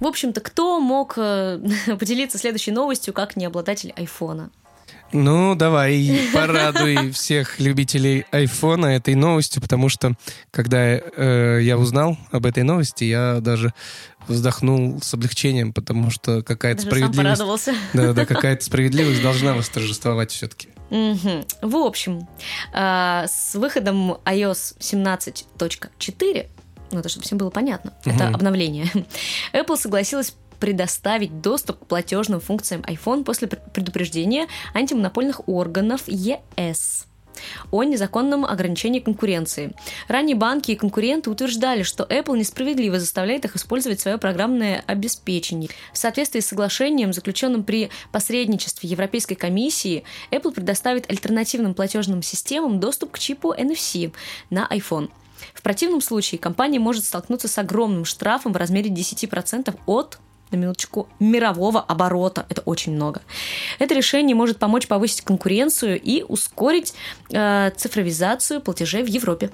В 0.00 0.06
общем-то, 0.06 0.40
кто 0.40 0.80
мог 0.80 1.14
э, 1.16 1.60
поделиться 1.98 2.38
следующей 2.38 2.70
новостью, 2.70 3.12
как 3.12 3.36
не 3.36 3.46
обладатель 3.46 3.92
айфона? 3.96 4.50
Ну, 5.12 5.54
давай, 5.54 6.20
порадуй 6.34 7.10
всех 7.12 7.58
любителей 7.60 8.26
айфона 8.30 8.86
этой 8.86 9.14
новостью, 9.14 9.62
потому 9.62 9.88
что, 9.88 10.12
когда 10.50 10.78
э, 10.96 11.60
я 11.62 11.78
узнал 11.78 12.18
об 12.30 12.44
этой 12.46 12.62
новости, 12.62 13.04
я 13.04 13.38
даже 13.40 13.72
вздохнул 14.26 15.00
с 15.00 15.14
облегчением, 15.14 15.72
потому 15.72 16.10
что 16.10 16.42
какая-то 16.42 16.82
Даже 16.84 16.90
сам 16.90 16.98
справедливость... 17.12 17.38
порадовался. 17.38 17.74
Да, 17.94 18.12
да, 18.12 18.26
какая-то 18.26 18.62
справедливость 18.64 19.22
должна 19.22 19.54
восторжествовать 19.54 20.30
все-таки. 20.30 20.68
В 20.90 21.76
общем, 21.76 22.28
э, 22.74 23.24
с 23.28 23.54
выходом 23.54 24.12
iOS 24.24 24.76
17.4, 24.78 26.46
ну 26.90 26.98
это 26.98 27.08
чтобы 27.08 27.24
всем 27.24 27.38
было 27.38 27.50
понятно, 27.50 27.94
это 28.04 28.24
Мгм. 28.24 28.34
обновление, 28.34 28.86
Apple 29.52 29.76
согласилась 29.76 30.34
предоставить 30.58 31.40
доступ 31.40 31.80
к 31.80 31.86
платежным 31.86 32.40
функциям 32.40 32.82
iPhone 32.82 33.24
после 33.24 33.48
предупреждения 33.48 34.46
антимонопольных 34.74 35.48
органов 35.48 36.02
ЕС 36.06 37.08
о 37.70 37.84
незаконном 37.84 38.44
ограничении 38.44 39.00
конкуренции. 39.00 39.72
Ранее 40.08 40.36
банки 40.36 40.72
и 40.72 40.76
конкуренты 40.76 41.30
утверждали, 41.30 41.82
что 41.82 42.04
Apple 42.04 42.36
несправедливо 42.36 42.98
заставляет 42.98 43.44
их 43.44 43.56
использовать 43.56 44.00
свое 44.00 44.18
программное 44.18 44.82
обеспечение. 44.86 45.70
В 45.92 45.98
соответствии 45.98 46.40
с 46.40 46.46
соглашением, 46.46 47.12
заключенным 47.12 47.64
при 47.64 47.90
посредничестве 48.12 48.88
Европейской 48.88 49.34
комиссии, 49.34 50.04
Apple 50.30 50.52
предоставит 50.52 51.10
альтернативным 51.10 51.74
платежным 51.74 52.22
системам 52.22 52.80
доступ 52.80 53.12
к 53.12 53.18
чипу 53.18 53.54
NFC 53.54 54.12
на 54.50 54.66
iPhone. 54.70 55.10
В 55.54 55.62
противном 55.62 56.00
случае 56.00 56.38
компания 56.38 56.80
может 56.80 57.04
столкнуться 57.04 57.48
с 57.48 57.58
огромным 57.58 58.04
штрафом 58.04 58.52
в 58.52 58.56
размере 58.56 58.90
10% 58.90 59.78
от 59.86 60.18
на 60.50 60.56
минуточку, 60.56 61.08
мирового 61.20 61.80
оборота. 61.80 62.46
Это 62.48 62.62
очень 62.62 62.92
много. 62.92 63.22
Это 63.78 63.94
решение 63.94 64.34
может 64.34 64.58
помочь 64.58 64.86
повысить 64.86 65.22
конкуренцию 65.22 66.00
и 66.00 66.22
ускорить 66.22 66.94
э, 67.30 67.70
цифровизацию 67.76 68.60
платежей 68.60 69.02
в 69.02 69.06
Европе. 69.06 69.50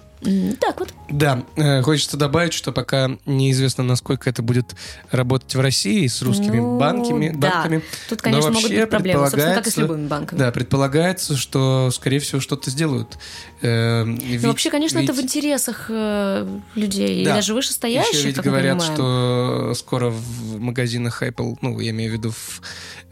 Так 0.61 0.81
вот. 0.81 0.95
Да, 1.11 1.45
э, 1.57 1.83
хочется 1.83 2.16
добавить, 2.16 2.52
что 2.52 2.73
пока 2.73 3.11
неизвестно, 3.26 3.85
насколько 3.85 4.31
это 4.31 4.43
будет 4.43 4.75
работать 5.11 5.54
в 5.54 5.61
России 5.61 6.07
с 6.07 6.23
русскими 6.23 6.59
ну, 6.59 6.78
банками, 6.78 7.33
да. 7.35 7.50
банками. 7.50 7.83
Тут, 8.09 8.23
конечно, 8.23 8.50
могут 8.50 8.71
быть 8.71 8.90
проблемы, 8.90 9.26
собственно, 9.26 9.54
как 9.54 9.66
и 9.66 9.71
с 9.71 9.76
любыми 9.76 10.07
банками. 10.07 10.38
Да, 10.38 10.50
предполагается, 10.50 11.37
что, 11.37 11.90
скорее 11.93 12.21
всего, 12.21 12.40
что-то 12.40 12.71
сделают. 12.71 13.19
Э, 13.61 14.04
ведь, 14.04 14.43
ну, 14.43 14.49
вообще, 14.49 14.71
конечно, 14.71 14.99
ведь... 14.99 15.11
это 15.11 15.19
в 15.19 15.23
интересах 15.23 15.87
э, 15.88 16.47
людей, 16.75 17.25
да. 17.25 17.33
и 17.33 17.35
даже 17.35 17.54
вышестоящих, 17.54 18.14
Еще 18.14 18.26
ведь 18.28 18.37
как 18.37 18.45
говорят, 18.45 18.83
что 18.83 19.73
скоро 19.75 20.11
в 20.11 20.59
магазинах 20.59 21.23
Apple, 21.23 21.59
ну, 21.61 21.78
я 21.81 21.90
имею 21.90 22.12
в 22.12 22.14
виду 22.14 22.31
в, 22.31 22.62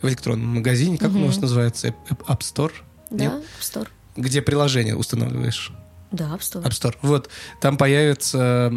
в 0.00 0.08
электронном 0.08 0.56
магазине, 0.56 0.98
как 0.98 1.10
угу. 1.10 1.20
у 1.20 1.26
нас 1.26 1.38
называется? 1.38 1.94
App 2.08 2.40
Store? 2.40 2.72
Да, 3.10 3.24
App 3.24 3.42
Store. 3.60 3.88
Где 4.16 4.42
приложение 4.42 4.96
устанавливаешь. 4.96 5.72
Да, 6.12 6.26
App 6.26 6.40
Store. 6.40 6.62
App 6.62 6.70
Store. 6.70 6.94
Вот. 7.02 7.28
Там 7.60 7.76
появятся 7.76 8.72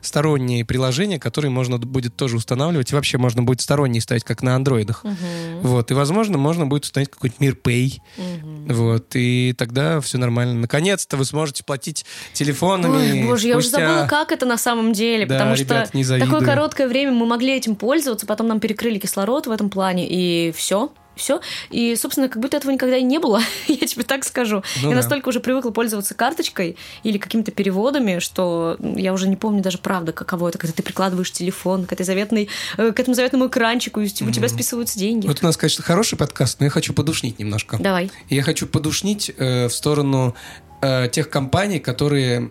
сторонние 0.00 0.64
приложения, 0.64 1.18
которые 1.18 1.50
можно 1.50 1.78
будет 1.78 2.16
тоже 2.16 2.36
устанавливать. 2.36 2.92
И 2.92 2.94
вообще 2.94 3.16
можно 3.16 3.42
будет 3.42 3.60
сторонние 3.60 4.00
ставить, 4.00 4.24
как 4.24 4.42
на 4.42 4.56
андроидах. 4.56 5.04
Угу. 5.04 5.14
Вот. 5.62 5.90
И, 5.90 5.94
возможно, 5.94 6.36
можно 6.36 6.66
будет 6.66 6.84
установить 6.84 7.10
какой-нибудь 7.10 7.40
Мир 7.40 7.56
Pay. 7.62 8.00
Угу. 8.18 8.74
Вот. 8.74 9.06
И 9.14 9.54
тогда 9.56 10.00
все 10.00 10.18
нормально. 10.18 10.54
Наконец-то 10.54 11.16
вы 11.16 11.24
сможете 11.24 11.64
платить 11.64 12.04
телефонами. 12.32 13.20
Ой, 13.20 13.24
боже, 13.24 13.48
я 13.48 13.56
уже 13.56 13.68
забыла, 13.68 14.06
как 14.08 14.32
это 14.32 14.46
на 14.46 14.58
самом 14.58 14.92
деле. 14.92 15.26
Да, 15.26 15.34
потому 15.34 15.54
ребят, 15.54 15.88
что 15.88 16.18
такое 16.18 16.40
короткое 16.40 16.88
время 16.88 17.12
мы 17.12 17.26
могли 17.26 17.56
этим 17.56 17.76
пользоваться, 17.76 18.26
потом 18.26 18.48
нам 18.48 18.60
перекрыли 18.60 18.98
кислород 18.98 19.46
в 19.46 19.50
этом 19.50 19.70
плане, 19.70 20.06
и 20.08 20.52
все 20.52 20.92
все. 21.16 21.40
И, 21.70 21.94
собственно, 21.96 22.28
как 22.28 22.40
будто 22.40 22.56
этого 22.56 22.72
никогда 22.72 22.96
и 22.96 23.02
не 23.02 23.18
было, 23.18 23.40
я 23.68 23.86
тебе 23.86 24.04
так 24.04 24.24
скажу. 24.24 24.62
Ну, 24.82 24.88
я 24.88 24.90
да. 24.90 24.96
настолько 24.96 25.28
уже 25.28 25.40
привыкла 25.40 25.70
пользоваться 25.70 26.14
карточкой 26.14 26.76
или 27.02 27.18
какими-то 27.18 27.52
переводами, 27.52 28.18
что 28.18 28.76
я 28.80 29.12
уже 29.12 29.28
не 29.28 29.36
помню 29.36 29.62
даже 29.62 29.78
правда, 29.78 30.12
каково 30.12 30.48
это, 30.48 30.58
когда 30.58 30.74
ты 30.74 30.82
прикладываешь 30.82 31.32
телефон 31.32 31.86
к, 31.86 31.92
этой 31.92 32.04
заветной, 32.04 32.48
э, 32.76 32.92
к 32.92 33.00
этому 33.00 33.14
заветному 33.14 33.48
экранчику, 33.48 34.00
и 34.00 34.04
у 34.04 34.30
тебя 34.30 34.48
списываются 34.48 34.98
деньги. 34.98 35.26
Вот 35.26 35.42
у 35.42 35.46
нас, 35.46 35.56
конечно, 35.56 35.84
хороший 35.84 36.16
подкаст, 36.16 36.60
но 36.60 36.66
я 36.66 36.70
хочу 36.70 36.92
подушнить 36.92 37.38
немножко. 37.38 37.78
Давай. 37.78 38.10
Я 38.28 38.42
хочу 38.42 38.66
подушнить 38.66 39.30
э, 39.36 39.68
в 39.68 39.74
сторону 39.74 40.34
э, 40.80 41.08
тех 41.08 41.30
компаний, 41.30 41.80
которые 41.80 42.50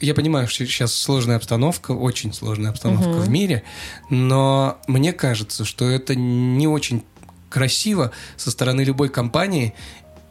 я 0.00 0.14
понимаю, 0.14 0.48
что 0.48 0.64
сейчас 0.64 0.94
сложная 0.94 1.36
обстановка, 1.36 1.92
очень 1.92 2.32
сложная 2.32 2.70
обстановка 2.70 3.08
угу. 3.08 3.20
в 3.20 3.28
мире, 3.28 3.62
но 4.08 4.78
мне 4.86 5.12
кажется, 5.12 5.64
что 5.64 5.88
это 5.88 6.14
не 6.14 6.66
очень 6.66 7.02
красиво 7.50 8.12
со 8.36 8.50
стороны 8.50 8.82
любой 8.82 9.10
компании 9.10 9.74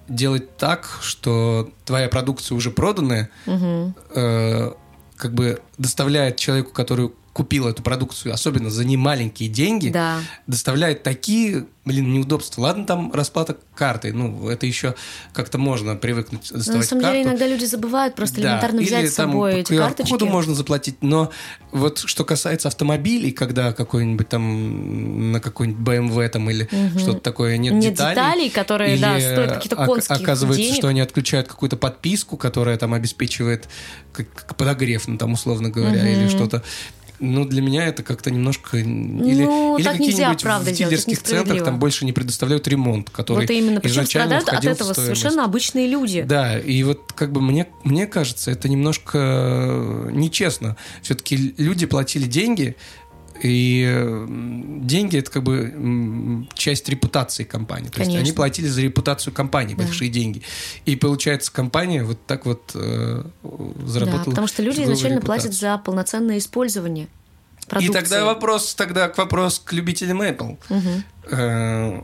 делать 0.08 0.58
так, 0.58 0.90
что 1.02 1.70
твоя 1.86 2.10
продукция 2.10 2.56
уже 2.56 2.72
проданная, 2.72 3.30
угу. 3.46 3.94
э, 4.16 4.72
как 5.16 5.34
бы 5.34 5.62
доставляет 5.78 6.38
человеку, 6.38 6.72
который 6.72 7.12
купил 7.34 7.68
эту 7.68 7.84
продукцию, 7.84 8.34
особенно 8.34 8.70
за 8.70 8.86
немаленькие 8.86 9.50
деньги, 9.50 9.90
да. 9.90 10.20
доставляет 10.48 11.04
такие 11.04 11.66
блин, 11.90 12.14
неудобства. 12.14 12.62
Ладно, 12.62 12.86
там 12.86 13.12
расплата 13.12 13.58
картой, 13.74 14.12
ну, 14.12 14.48
это 14.50 14.66
еще 14.66 14.94
как-то 15.34 15.58
можно 15.58 15.96
привыкнуть 15.96 16.42
доставать 16.52 16.68
но 16.68 16.74
на 16.76 16.84
самом 16.84 17.02
карту. 17.02 17.18
деле 17.18 17.30
иногда 17.30 17.48
люди 17.48 17.66
забывают 17.66 18.16
просто 18.16 18.42
да. 18.42 18.42
элементарно 18.42 18.82
взять 18.82 19.04
Или, 19.04 19.10
с 19.10 19.16
собой 19.16 19.52
там, 19.52 19.62
эти 19.62 19.78
карточки. 19.78 20.12
коду 20.12 20.26
можно 20.28 20.54
заплатить, 20.54 20.98
но 21.02 21.32
вот 21.72 22.00
что 22.00 22.24
касается 22.26 22.68
автомобилей, 22.68 23.32
когда 23.32 23.74
какой-нибудь 23.74 24.30
там 24.30 25.32
на 25.32 25.40
какой-нибудь 25.40 25.82
BMW 25.82 26.30
там 26.30 26.50
или 26.50 26.70
угу. 26.72 27.00
что-то 27.00 27.22
такое 27.22 27.58
нет, 27.58 27.74
нет 27.74 27.94
деталей, 27.94 28.16
деталей, 28.16 28.50
которые, 28.50 28.94
или 28.94 29.02
да, 29.02 29.20
стоят 29.20 29.54
какие-то 29.54 29.76
конских 29.78 30.22
оказывается, 30.22 30.62
денег. 30.62 30.78
что 30.78 30.88
они 30.90 31.02
отключают 31.02 31.48
какую-то 31.48 31.78
подписку, 31.78 32.38
которая 32.38 32.78
там 32.78 32.94
обеспечивает 32.94 33.68
подогрев, 34.58 35.08
ну, 35.08 35.18
там, 35.18 35.34
условно 35.34 35.70
говоря, 35.70 36.02
угу. 36.02 36.08
или 36.08 36.28
что-то. 36.28 36.64
Ну, 37.20 37.46
для 37.46 37.62
меня 37.62 37.86
это 37.86 38.04
как-то 38.04 38.32
немножко... 38.32 38.78
Или, 38.78 38.86
ну, 38.86 39.78
или 39.78 39.86
какие-нибудь 39.86 40.44
в 40.44 40.72
дилерских 40.72 41.22
центрах 41.22 41.64
там 41.64 41.80
больше 41.80 42.06
не 42.06 42.14
предоставляют 42.14 42.68
ремонт, 42.68 43.10
который 43.10 43.42
вот 43.42 43.50
именно. 43.50 43.82
Причем 43.82 44.06
страдают 44.06 44.48
от 44.50 44.66
этого 44.66 44.94
совершенно 44.94 45.46
обычные 45.46 45.88
люди. 45.88 46.22
Да, 46.22 46.58
и 46.58 46.84
вот 46.84 47.12
как 47.14 47.32
бы 47.32 47.42
мне, 47.42 47.68
мне 47.84 48.08
кажется, 48.08 48.52
это 48.52 48.70
немножко 48.70 50.10
нечестно. 50.12 50.78
Все-таки 51.02 51.54
люди 51.58 51.86
платили 51.86 52.26
деньги, 52.26 52.76
и 53.42 54.26
деньги 54.82 55.18
это 55.18 55.32
как 55.32 55.44
бы 55.44 56.48
часть 56.54 56.90
репутации 56.90 57.44
компании. 57.44 57.88
То 57.88 57.96
Конечно. 57.96 58.12
есть 58.14 58.30
они 58.30 58.32
платили 58.36 58.68
за 58.68 58.82
репутацию 58.82 59.34
компании 59.34 59.76
да. 59.76 59.84
большие 59.84 60.10
деньги. 60.10 60.42
И 60.86 60.96
получается, 60.96 61.52
компания 61.52 62.04
вот 62.04 62.20
так 62.26 62.46
вот 62.46 62.72
э, 62.74 63.24
заработала. 63.86 64.26
Да, 64.26 64.30
потому 64.32 64.48
что 64.48 64.64
люди 64.64 64.84
изначально 64.84 65.18
репутацию. 65.18 65.26
платят 65.26 65.54
за 65.54 65.78
полноценное 65.78 66.38
использование. 66.38 67.08
Продукции. 67.68 67.92
И 67.92 67.94
тогда 67.94 68.26
вопрос, 68.26 68.74
тогда 68.74 69.10
к 69.10 69.18
вопрос 69.18 69.62
к 69.64 69.74
любителям 69.74 70.22
Apple. 70.22 70.58
Угу. 70.70 71.04
Э, 71.32 72.02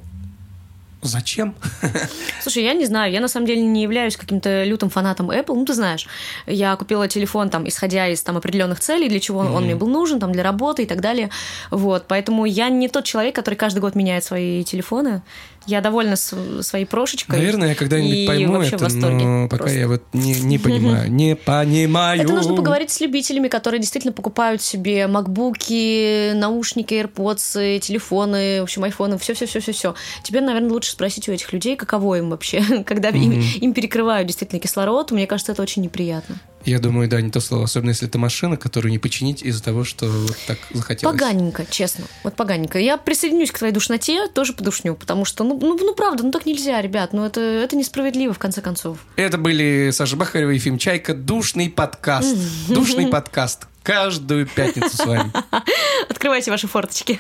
Зачем? 1.08 1.56
Слушай, 2.42 2.64
я 2.64 2.74
не 2.74 2.86
знаю, 2.86 3.12
я 3.12 3.22
на 3.22 3.28
самом 3.28 3.48
деле 3.48 3.62
не 3.62 3.84
являюсь 3.84 4.18
каким-то 4.18 4.64
лютым 4.64 4.90
фанатом 4.90 5.32
Apple. 5.32 5.56
Ну, 5.56 5.66
ты 5.66 5.74
знаешь, 5.74 6.08
я 6.48 6.76
купила 6.76 7.08
телефон, 7.08 7.50
там, 7.50 7.68
исходя 7.68 8.08
из 8.08 8.22
там, 8.24 8.38
определенных 8.38 8.80
целей, 8.80 9.10
для 9.10 9.20
чего 9.20 9.44
mm-hmm. 9.44 9.56
он 9.56 9.64
мне 9.66 9.76
был 9.76 9.88
нужен, 9.88 10.20
там, 10.20 10.32
для 10.32 10.44
работы 10.44 10.84
и 10.84 10.86
так 10.86 11.02
далее. 11.02 11.30
Вот, 11.72 12.06
поэтому 12.08 12.46
я 12.46 12.70
не 12.70 12.88
тот 12.88 13.06
человек, 13.06 13.36
который 13.36 13.56
каждый 13.56 13.80
год 13.80 13.96
меняет 13.96 14.24
свои 14.24 14.64
телефоны. 14.64 15.22
Я 15.68 15.82
довольна 15.82 16.16
своей 16.16 16.86
прошечкой. 16.86 17.40
Наверное, 17.40 17.70
я 17.70 17.76
когда-нибудь 17.76 18.28
пойму 18.28 18.62
это, 18.62 18.88
но 18.88 19.48
пока 19.48 19.64
просто. 19.64 19.80
я 19.80 19.88
вот 19.88 20.04
не, 20.14 20.40
не 20.40 20.60
понимаю. 20.60 21.12
Не 21.12 21.36
понимаю. 21.36 22.22
Это 22.22 22.34
нужно 22.34 22.56
поговорить 22.56 22.92
с 22.92 23.00
любителями, 23.02 23.48
которые 23.48 23.80
действительно 23.80 24.14
покупают 24.14 24.62
себе 24.62 25.08
макбуки, 25.08 26.34
наушники, 26.34 26.94
AirPods, 26.94 27.80
телефоны, 27.80 28.60
в 28.60 28.64
общем, 28.64 28.84
айфоны, 28.84 29.18
все-все-все-все-все. 29.18 29.96
Тебе, 30.22 30.42
наверное, 30.42 30.70
лучше 30.70 30.92
спросить 30.96 31.30
у 31.30 31.32
этих 31.32 31.52
людей, 31.54 31.76
каково 31.76 32.20
им 32.20 32.30
вообще, 32.30 32.84
когда 32.86 33.10
им, 33.10 33.32
им 33.34 33.74
перекрывают 33.74 34.28
действительно 34.28 34.60
кислород. 34.60 35.12
Мне 35.12 35.28
кажется, 35.28 35.52
это 35.52 35.62
очень 35.62 35.82
неприятно. 35.82 36.40
Я 36.66 36.80
думаю, 36.80 37.08
да, 37.08 37.22
не 37.22 37.30
то 37.30 37.40
слово. 37.40 37.66
Особенно, 37.66 37.90
если 37.90 38.08
это 38.08 38.18
машина, 38.18 38.58
которую 38.58 38.92
не 38.92 38.98
починить 38.98 39.44
из-за 39.44 39.64
того, 39.64 39.84
что 39.84 40.08
вот 40.08 40.38
так 40.48 40.58
захотелось. 40.72 41.14
Поганенько, 41.14 41.66
честно. 41.70 42.06
Вот 42.24 42.36
поганенько. 42.36 42.80
Я 42.80 42.98
присоединюсь 42.98 43.52
к 43.52 43.60
твоей 43.60 43.72
душноте, 43.74 44.28
тоже 44.28 44.54
подушню, 44.54 44.96
потому 44.96 45.26
что, 45.26 45.44
ну, 45.44 45.60
ну, 45.60 45.78
ну 45.78 45.94
правда, 45.94 46.24
ну 46.24 46.32
так 46.32 46.48
нельзя, 46.48 46.82
ребят. 46.82 47.14
Ну 47.14 47.24
это, 47.24 47.40
это 47.40 47.76
несправедливо, 47.76 48.34
в 48.34 48.40
конце 48.40 48.62
концов. 48.62 48.98
Это 49.16 49.38
были 49.38 49.92
Саша 49.92 50.16
Бахарева 50.16 50.50
и 50.50 50.56
Ефим 50.56 50.80
Чайка. 50.80 51.14
Душный 51.14 51.70
подкаст. 51.70 52.36
Душный 52.68 53.08
подкаст. 53.08 53.68
Каждую 53.84 54.48
пятницу 54.48 54.98
с 54.98 55.06
вами. 55.06 55.32
Открывайте 56.10 56.50
ваши 56.50 56.68
форточки. 56.68 57.20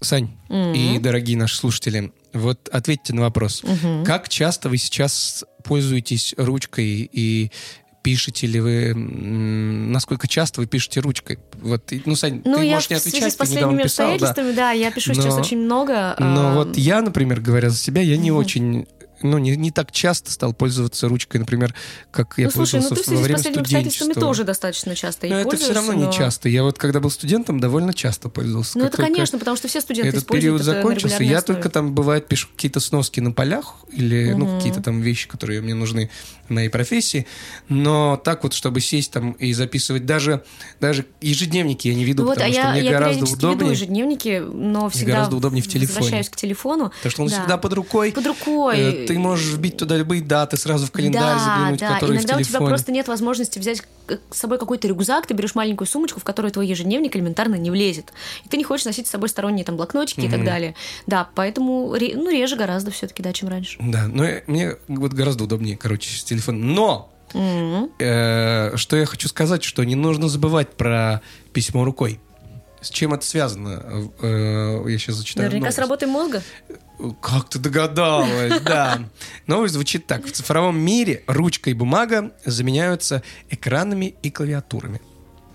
Сань 0.00 0.36
и 0.48 0.98
дорогие 1.00 1.36
наши 1.36 1.56
слушатели, 1.56 2.12
вот 2.32 2.68
ответьте 2.70 3.14
на 3.14 3.22
вопрос. 3.22 3.62
Как 4.04 4.28
часто 4.28 4.68
вы 4.68 4.76
сейчас 4.76 5.44
пользуетесь 5.64 6.34
ручкой 6.36 7.08
и 7.10 7.50
пишете 8.06 8.46
ли 8.46 8.60
вы, 8.60 8.94
насколько 8.94 10.28
часто 10.28 10.60
вы 10.60 10.68
пишете 10.68 11.00
ручкой? 11.00 11.40
Вот, 11.54 11.92
ну, 12.04 12.14
Сань, 12.14 12.40
ну, 12.44 12.58
ты 12.58 12.66
я 12.66 12.74
можешь 12.74 12.88
не 12.88 12.96
отвечать, 12.96 13.14
в 13.14 13.18
связи 13.18 13.30
с 13.32 13.34
последними 13.34 13.82
писал, 13.82 14.12
обстоятельствами, 14.12 14.50
да. 14.50 14.56
да, 14.56 14.70
я 14.70 14.92
пишу 14.92 15.12
но, 15.12 15.20
сейчас 15.20 15.34
очень 15.34 15.58
много. 15.58 16.14
Но 16.20 16.52
а... 16.52 16.54
вот 16.54 16.76
я, 16.76 17.02
например, 17.02 17.40
говоря 17.40 17.68
за 17.70 17.76
себя, 17.76 18.02
я 18.02 18.16
не 18.16 18.28
mm 18.28 18.36
очень 18.36 18.86
ну, 19.22 19.38
не, 19.38 19.56
не 19.56 19.70
так 19.70 19.90
часто 19.92 20.30
стал 20.30 20.52
пользоваться 20.52 21.08
ручкой, 21.08 21.38
например, 21.38 21.74
как 22.10 22.34
я 22.36 22.44
ну, 22.46 22.50
слушай, 22.50 22.80
ну 22.80 22.88
пользовался 22.88 22.94
ты 22.94 22.94
в 22.94 22.98
во 22.98 23.04
связи 23.04 23.20
с 23.20 23.24
время 23.24 23.36
последними 23.38 23.60
обстоятельствами 23.62 24.08
студенчества. 24.10 24.20
тоже 24.28 24.44
достаточно 24.44 24.94
часто 24.96 25.26
Но 25.26 25.38
это 25.40 25.56
все 25.56 25.72
равно 25.72 25.92
пользуешься, 25.92 25.96
не 25.98 26.04
но- 26.04 26.12
часто. 26.12 26.48
Я 26.48 26.62
вот 26.62 26.78
когда 26.78 27.00
был 27.00 27.10
студентом, 27.10 27.60
довольно 27.60 27.94
часто 27.94 28.28
пользовался. 28.28 28.78
Ну, 28.78 28.84
Как 28.84 28.94
это, 28.94 29.02
конечно, 29.04 29.38
потому 29.38 29.56
что 29.56 29.68
все 29.68 29.80
студенты 29.80 30.08
этот 30.08 30.26
период 30.26 30.62
закончился, 30.62 31.22
я 31.22 31.38
основе. 31.38 31.42
только 31.56 31.70
там, 31.70 31.94
бывает, 31.94 32.28
пишу 32.28 32.48
какие-то 32.54 32.80
сноски 32.80 33.20
на 33.20 33.32
полях 33.32 33.76
или, 33.92 34.32
ну, 34.32 34.46
Мгм. 34.46 34.56
какие-то 34.58 34.82
там 34.82 35.00
вещи, 35.00 35.28
которые 35.28 35.60
мне 35.60 35.74
нужны 35.74 36.10
в 36.48 36.50
моей 36.52 36.68
профессии. 36.68 37.26
Но 37.68 38.16
так 38.22 38.42
вот, 38.44 38.52
чтобы 38.54 38.80
сесть 38.80 39.10
там 39.12 39.32
и 39.32 39.52
записывать, 39.52 40.06
даже, 40.06 40.44
даже 40.80 41.06
ежедневники 41.20 41.88
я 41.88 41.94
не 41.94 42.04
веду, 42.04 42.22
Ну 42.22 42.28
вот, 42.28 42.34
потому 42.36 42.50
а 42.50 42.54
что 42.54 42.62
я, 42.62 42.70
мне 42.72 42.82
я 42.84 42.90
гораздо 42.92 43.14
периодически 43.14 43.36
веду 43.38 43.48
удобнее. 43.48 43.72
ежедневники, 43.72 44.42
но 44.52 44.88
всегда 44.88 45.12
гораздо 45.12 45.36
удобнее 45.36 45.62
в 45.62 45.68
телефоне. 45.68 45.98
возвращаюсь 46.00 46.28
к 46.28 46.36
телефону. 46.36 46.90
Потому 47.02 47.10
что 47.10 47.22
он 47.22 47.28
Да. 47.28 47.34
всегда 47.38 47.56
под 47.58 47.72
рукой. 47.72 48.12
Под 48.12 48.26
рукой. 48.26 49.05
Ты 49.06 49.18
можешь 49.18 49.54
вбить 49.54 49.76
туда 49.76 49.96
любые 49.96 50.22
даты, 50.22 50.56
сразу 50.56 50.86
в 50.86 50.90
календарь 50.90 51.36
да, 51.36 51.38
заглянуть, 51.38 51.80
да. 51.80 51.94
который 51.94 52.16
Иногда 52.16 52.34
в 52.34 52.36
у 52.36 52.40
тебя 52.40 52.44
телефоне. 52.44 52.68
просто 52.68 52.92
нет 52.92 53.08
возможности 53.08 53.58
взять 53.58 53.82
с 54.30 54.38
собой 54.38 54.58
какой-то 54.58 54.88
рюкзак, 54.88 55.26
ты 55.26 55.34
берешь 55.34 55.54
маленькую 55.54 55.86
сумочку, 55.86 56.20
в 56.20 56.24
которую 56.24 56.52
твой 56.52 56.66
ежедневник 56.66 57.16
элементарно 57.16 57.56
не 57.56 57.70
влезет. 57.70 58.12
И 58.44 58.48
ты 58.48 58.56
не 58.56 58.64
хочешь 58.64 58.86
носить 58.86 59.06
с 59.06 59.10
собой 59.10 59.28
сторонние 59.28 59.64
там 59.64 59.76
блокнотики 59.76 60.20
и 60.20 60.28
так 60.28 60.44
далее. 60.44 60.74
Да, 61.06 61.28
поэтому 61.34 61.88
ну, 61.88 62.30
реже 62.30 62.56
гораздо 62.56 62.90
все-таки, 62.90 63.22
да, 63.22 63.32
чем 63.32 63.48
раньше. 63.48 63.78
Да, 63.80 64.06
но 64.06 64.24
мне 64.46 64.76
вот 64.88 65.12
гораздо 65.12 65.44
удобнее, 65.44 65.76
короче, 65.76 66.10
с 66.10 66.24
телефона. 66.24 66.58
Но 66.58 67.12
э, 67.98 68.76
что 68.76 68.96
я 68.96 69.06
хочу 69.06 69.28
сказать, 69.28 69.64
что 69.64 69.84
не 69.84 69.94
нужно 69.94 70.28
забывать 70.28 70.70
про 70.70 71.22
письмо 71.52 71.84
рукой. 71.84 72.20
С 72.86 72.90
чем 72.90 73.12
это 73.12 73.26
связано? 73.26 73.82
Э, 74.22 74.84
я 74.86 74.98
сейчас 74.98 75.16
зачитаю. 75.16 75.46
Наверняка 75.48 75.64
новость. 75.64 75.76
с 75.76 75.80
работой 75.80 76.06
мозга. 76.06 76.42
Как 77.20 77.48
ты 77.48 77.58
догадалась, 77.58 78.60
да. 78.64 79.00
Новость 79.48 79.74
звучит 79.74 80.06
так. 80.06 80.24
В 80.24 80.30
цифровом 80.30 80.78
мире 80.78 81.24
ручка 81.26 81.70
и 81.70 81.72
бумага 81.72 82.30
заменяются 82.44 83.24
экранами 83.50 84.14
и 84.22 84.30
клавиатурами. 84.30 85.00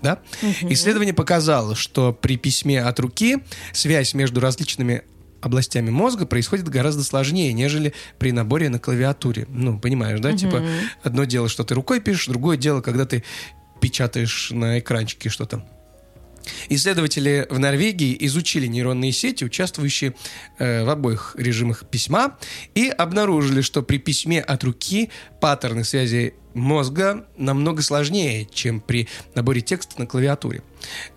Да? 0.02 0.18
Исследование 0.62 1.14
показало, 1.14 1.74
что 1.74 2.12
при 2.12 2.36
письме 2.36 2.82
от 2.82 3.00
руки 3.00 3.38
связь 3.72 4.12
между 4.12 4.40
различными 4.40 5.02
областями 5.40 5.88
мозга 5.88 6.26
происходит 6.26 6.68
гораздо 6.68 7.02
сложнее, 7.02 7.54
нежели 7.54 7.94
при 8.18 8.32
наборе 8.32 8.68
на 8.68 8.78
клавиатуре. 8.78 9.46
Ну, 9.48 9.78
понимаешь, 9.78 10.20
да? 10.20 10.36
Типа, 10.36 10.62
одно 11.02 11.24
дело, 11.24 11.48
что 11.48 11.64
ты 11.64 11.74
рукой 11.74 12.00
пишешь, 12.00 12.26
другое 12.26 12.58
дело, 12.58 12.82
когда 12.82 13.06
ты 13.06 13.24
печатаешь 13.80 14.50
на 14.50 14.80
экранчике 14.80 15.30
что-то. 15.30 15.64
Исследователи 16.68 17.46
в 17.50 17.58
Норвегии 17.58 18.16
изучили 18.20 18.66
нейронные 18.66 19.12
сети, 19.12 19.44
участвующие 19.44 20.14
э, 20.58 20.84
в 20.84 20.90
обоих 20.90 21.34
режимах 21.38 21.84
письма, 21.88 22.38
и 22.74 22.88
обнаружили, 22.88 23.60
что 23.60 23.82
при 23.82 23.98
письме 23.98 24.40
от 24.40 24.64
руки 24.64 25.10
паттерны 25.40 25.84
связи 25.84 26.34
мозга 26.54 27.26
намного 27.36 27.82
сложнее, 27.82 28.46
чем 28.52 28.80
при 28.80 29.08
наборе 29.34 29.60
текста 29.60 29.98
на 29.98 30.06
клавиатуре. 30.06 30.62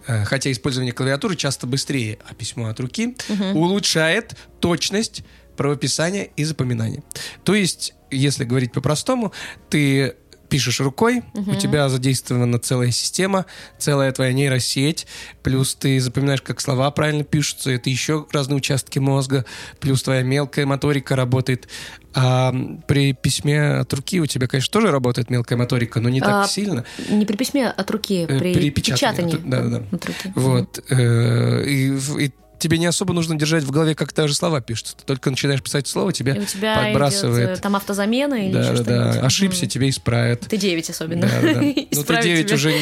Э, 0.08 0.24
хотя 0.26 0.52
использование 0.52 0.94
клавиатуры 0.94 1.36
часто 1.36 1.68
быстрее, 1.68 2.20
а 2.28 2.34
письмо 2.34 2.68
от 2.68 2.80
руки 2.80 3.16
улучшает 3.54 4.36
точность 4.60 5.24
правописания 5.56 6.30
и 6.36 6.44
запоминания. 6.44 7.04
То 7.44 7.56
есть, 7.56 7.94
если 8.12 8.44
говорить 8.44 8.72
по-простому, 8.72 9.34
ты 9.70 10.16
пишешь 10.56 10.80
рукой, 10.80 11.22
у 11.34 11.56
тебя 11.56 11.90
задействована 11.90 12.60
целая 12.60 12.90
система, 12.90 13.46
целая 13.78 14.14
твоя 14.14 14.32
нейросеть, 14.32 15.06
плюс 15.44 15.76
ты 15.76 16.00
запоминаешь, 16.00 16.42
как 16.42 16.62
слова 16.62 16.90
правильно 16.92 17.26
пишутся, 17.26 17.72
это 17.72 17.90
еще 17.90 18.26
разные 18.32 18.56
участки 18.56 19.00
мозга, 19.00 19.44
плюс 19.82 20.02
твоя 20.02 20.24
мелкая 20.24 20.66
моторика 20.66 21.18
работает. 21.18 21.68
А 22.14 22.56
при 22.88 23.12
письме 23.12 23.80
от 23.80 23.92
руки 23.94 24.22
у 24.22 24.26
тебя, 24.28 24.48
конечно, 24.48 24.72
тоже 24.72 24.90
работает 24.92 25.30
мелкая 25.30 25.58
моторика, 25.58 26.00
но 26.00 26.08
не 26.08 26.22
так 26.22 26.46
А, 26.46 26.48
сильно. 26.48 26.86
Не 27.10 27.26
при 27.26 27.36
письме 27.36 27.68
от 27.68 27.92
руки, 27.92 28.26
Э, 28.30 28.40
при, 28.40 28.54
при 28.54 28.70
печатании. 28.70 29.32
печатании, 29.34 29.50
да-да-да. 29.52 29.84
от 29.92 30.06
руки. 30.06 30.32
Вот. 30.36 30.80
э, 30.90 31.66
И, 31.66 31.98
и 32.24 32.32
тебе 32.60 32.78
не 32.78 32.86
особо 32.86 33.14
нужно 33.14 33.36
держать 33.36 33.64
в 33.64 33.72
голове, 33.72 33.96
как 33.96 34.14
даже 34.14 34.34
слова 34.34 34.62
пишутся. 34.62 34.96
Ты 34.98 35.04
только 35.06 35.30
начинаешь 35.30 35.62
писать 35.62 35.88
слово, 35.88 36.10
И 36.10 36.14
тебя 36.14 36.36
подбрасывает. 36.36 37.50
идет, 37.50 37.60
э, 37.60 37.62
там 37.62 37.76
автозамена 37.76 38.48
или 38.48 38.54
да, 38.54 38.72
еще 38.72 38.84
да. 38.84 39.12
Ошибся, 39.22 39.68
тебе 39.68 39.90
исправят. 39.90 40.42
Ты 40.42 40.58
9 40.58 40.90
особенно. 40.90 41.22
Да, 41.28 41.42
да. 41.42 41.62
Ну, 41.66 41.88
Исправить 41.92 42.26
Т9 42.26 42.44
тебя. 42.46 42.56
уже, 42.56 42.74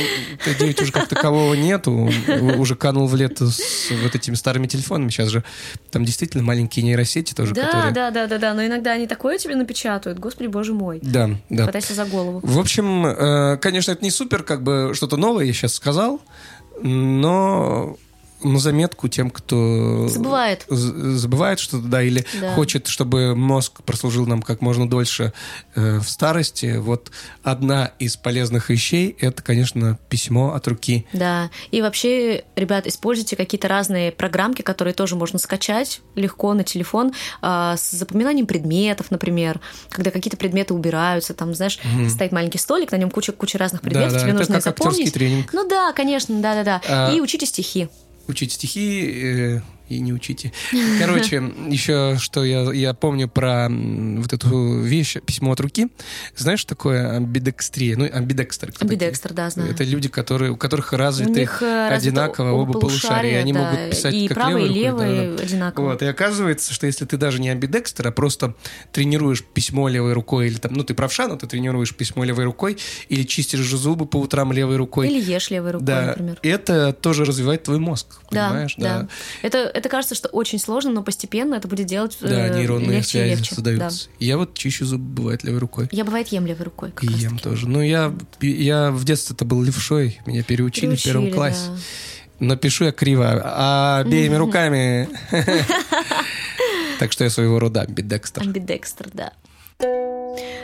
Т9 0.46 0.84
уже 0.84 0.92
как 0.92 1.08
такового 1.08 1.53
нету, 1.53 2.10
уже 2.58 2.75
канул 2.75 3.08
в 3.08 3.15
лето 3.15 3.48
с 3.50 3.89
вот 4.03 4.15
этими 4.15 4.36
старыми 4.36 4.68
телефонами. 4.68 5.10
Сейчас 5.10 5.30
же 5.30 5.44
там 5.92 6.06
действительно 6.06 6.44
маленькие 6.44 6.84
нейросети 6.86 7.34
тоже, 7.34 7.53
Да, 7.53 7.65
которые... 7.65 7.94
да, 7.94 8.12
да, 8.12 8.27
да, 8.27 8.38
да, 8.38 8.53
но 8.53 8.65
иногда 8.65 8.92
они 8.92 9.08
такое 9.08 9.38
тебе 9.38 9.56
напечатают, 9.56 10.20
господи, 10.20 10.48
боже 10.48 10.74
мой. 10.74 11.00
Да, 11.01 11.30
да. 11.50 11.63
Хватайся 11.63 11.94
за 11.94 12.06
голову. 12.06 12.39
В 12.44 12.60
общем, 12.60 13.06
э, 13.06 13.58
конечно, 13.58 13.92
это 13.92 14.03
не 14.03 14.12
супер, 14.12 14.44
как 14.44 14.63
бы 14.63 14.92
что-то 14.94 15.18
новое 15.18 15.46
я 15.46 15.53
сейчас 15.53 15.74
сказал, 15.75 16.22
но 16.82 17.98
на 18.44 18.60
заметку 18.60 19.08
тем, 19.08 19.30
кто... 19.30 20.08
Забывает. 20.08 20.66
Забывает 20.70 21.60
что-то, 21.60 21.88
да, 21.88 22.02
или 22.02 22.26
Да. 22.40 22.54
хочет, 22.54 22.88
чтобы 22.88 23.36
мозг 23.36 23.82
прослужил 23.84 24.26
нам 24.26 24.42
как 24.42 24.62
можно 24.62 24.90
дольше 24.90 25.34
э, 25.76 26.00
в 26.00 26.08
старости. 26.10 26.78
Вот 26.78 27.12
одна 27.44 27.92
из 28.00 28.18
полезных 28.18 28.70
вещей– 28.70 29.16
это, 29.20 29.42
конечно, 29.42 29.98
письмо 30.10 30.54
от 30.54 30.68
руки. 30.68 31.06
Да. 31.14 31.50
И 31.72 31.82
вообще, 31.82 32.44
ребят, 32.56 32.88
используйте 32.88 33.36
какие-то 33.36 33.68
разные 33.68 34.12
программки, 34.12 34.62
которые 34.62 34.94
тоже 34.94 35.15
можно 35.15 35.39
скачать 35.39 36.02
легко 36.15 36.54
на 36.54 36.63
телефон 36.63 37.13
а, 37.41 37.76
с 37.78 37.91
запоминанием 37.91 38.46
предметов, 38.48 39.12
например, 39.12 39.60
когда 39.89 40.12
какие-то 40.12 40.38
предметы 40.38 40.74
убираются, 40.74 41.34
там, 41.34 41.54
знаешь, 41.56 41.80
стоит 42.10 42.32
маленький 42.32 42.58
столик, 42.58 42.91
на 42.91 42.98
нем 42.98 43.10
куча, 43.12 43.32
куча 43.32 43.58
разных 43.58 43.82
предметов, 43.82 44.13
Да-да, 44.13 44.20
тебе 44.22 44.30
это 44.32 44.39
нужно 44.39 44.54
их 44.58 44.63
как 44.63 44.78
запомнить. 44.78 45.13
тренинг. 45.13 45.54
Ну 45.54 45.67
да, 45.67 45.91
конечно, 45.94 46.39
да-да-да. 46.41 46.82
А- 46.88 47.13
И 47.13 47.22
учите 47.22 47.46
стихи. 47.46 47.89
Учить 48.28 48.54
стихи 48.54 49.02
э, 49.06 49.62
и 49.89 50.00
не 50.00 50.13
учите. 50.13 50.52
Короче, 51.00 51.43
еще 51.69 52.17
что 52.19 52.43
я, 52.43 52.72
я 52.72 52.93
помню 52.93 53.28
про 53.28 53.69
вот 53.69 54.32
эту 54.34 54.80
вещь, 54.82 55.17
письмо 55.26 55.52
от 55.52 55.60
руки. 55.60 55.88
Знаешь, 56.36 56.63
такое 56.65 57.15
амбидекстрия? 57.17 57.98
Ну, 57.98 58.06
такие? 58.06 58.17
Амбидекстер, 58.82 59.34
да, 59.34 59.50
знаю. 59.50 59.72
Это 59.72 59.84
люди, 59.84 60.10
которые, 60.10 60.52
у 60.52 60.58
которых 60.58 60.93
развиты 60.93 61.32
У 61.32 61.36
них 61.36 61.62
э, 61.62 61.89
развито 61.89 62.24
одинаково 62.24 62.52
оба 62.52 62.80
полушария. 62.80 63.39
и 63.39 63.41
Они 63.41 63.54
да, 63.54 63.60
могут 63.72 63.89
писать 63.91 64.13
и 64.13 64.28
как 64.28 64.36
правый, 64.38 64.65
и 64.65 64.69
левой 64.69 64.91
рукой, 64.91 65.15
левый 65.15 65.32
да, 65.32 65.38
да. 65.38 65.43
одинаково. 65.43 65.86
Вот, 65.89 66.02
и 66.02 66.06
оказывается, 66.06 66.74
что 66.74 66.88
если 66.88 67.06
ты 67.06 67.17
даже 67.17 67.41
не 67.41 67.50
амбидекстер, 67.50 68.08
а 68.08 68.12
просто 68.12 68.56
тренируешь 68.91 69.43
письмо 69.43 69.88
левой 69.89 70.13
рукой, 70.13 70.48
или 70.48 70.58
там, 70.58 70.74
ну, 70.74 70.84
ты 70.84 70.93
правша, 70.93 71.28
но 71.28 71.36
ты 71.36 71.48
тренируешь 71.48 71.93
письмо 71.96 72.24
левой 72.24 72.46
рукой, 72.46 72.78
или 73.10 73.24
чистишь 73.24 73.60
же 73.60 73.78
зубы 73.78 74.06
по 74.06 74.17
утрам 74.17 74.52
левой 74.52 74.78
рукой. 74.78 75.10
Или 75.10 75.22
ешь 75.22 75.50
левой 75.50 75.72
рукой, 75.72 75.86
да, 75.86 76.06
например. 76.08 76.39
это 76.41 76.93
тоже 76.93 77.26
развивает 77.26 77.63
твой 77.63 77.80
мозг, 77.80 78.22
Да, 78.32 78.50
понимаешь? 78.50 78.76
да. 78.78 79.08
Это, 79.41 79.72
это 79.74 79.90
кажется, 79.90 80.16
что 80.16 80.28
очень 80.30 80.60
сложно, 80.60 80.92
но 80.92 81.04
постепенно 81.04 81.56
это 81.56 81.68
будет 81.68 81.88
делать 81.88 82.18
э, 82.22 82.28
Да, 82.28 82.50
нейронные 82.50 82.98
легче 82.98 83.10
связи 83.10 83.30
легче. 83.38 83.56
создаются. 83.56 84.10
Я 84.20 84.38
вот 84.38 84.54
чищу 84.58 84.86
зубы, 84.86 85.04
бывает, 85.22 85.44
левой 85.44 85.60
рукой. 85.60 85.86
Да. 85.86 85.98
Я 85.98 86.06
бывает 86.06 86.28
ем 86.30 86.46
левой 86.46 86.66
рукой. 86.66 86.92
Как 86.92 87.04
И 87.04 87.08
ем 87.14 87.32
таки. 87.38 87.44
тоже. 87.44 87.68
Ну, 87.68 87.82
я, 87.82 88.14
я 88.42 88.92
в 88.92 89.04
детстве-то 89.04 89.46
был 89.46 89.62
левшой, 89.64 90.20
меня 90.26 90.44
переучили, 90.44 90.96
в 90.96 91.04
первом 91.04 91.24
Переучили, 91.24 91.36
классе. 91.38 91.68
да. 91.70 91.78
Но 92.40 92.56
пишу 92.58 92.86
я 92.86 92.92
криво, 92.92 93.42
а 93.44 94.00
обеими 94.00 94.36
руками. 94.36 95.08
Так 97.00 97.12
что 97.12 97.24
я 97.24 97.30
своего 97.30 97.60
рода 97.60 97.82
амбидекстер. 97.82 98.44
Амбидекстер, 98.44 99.10
да. 99.14 99.34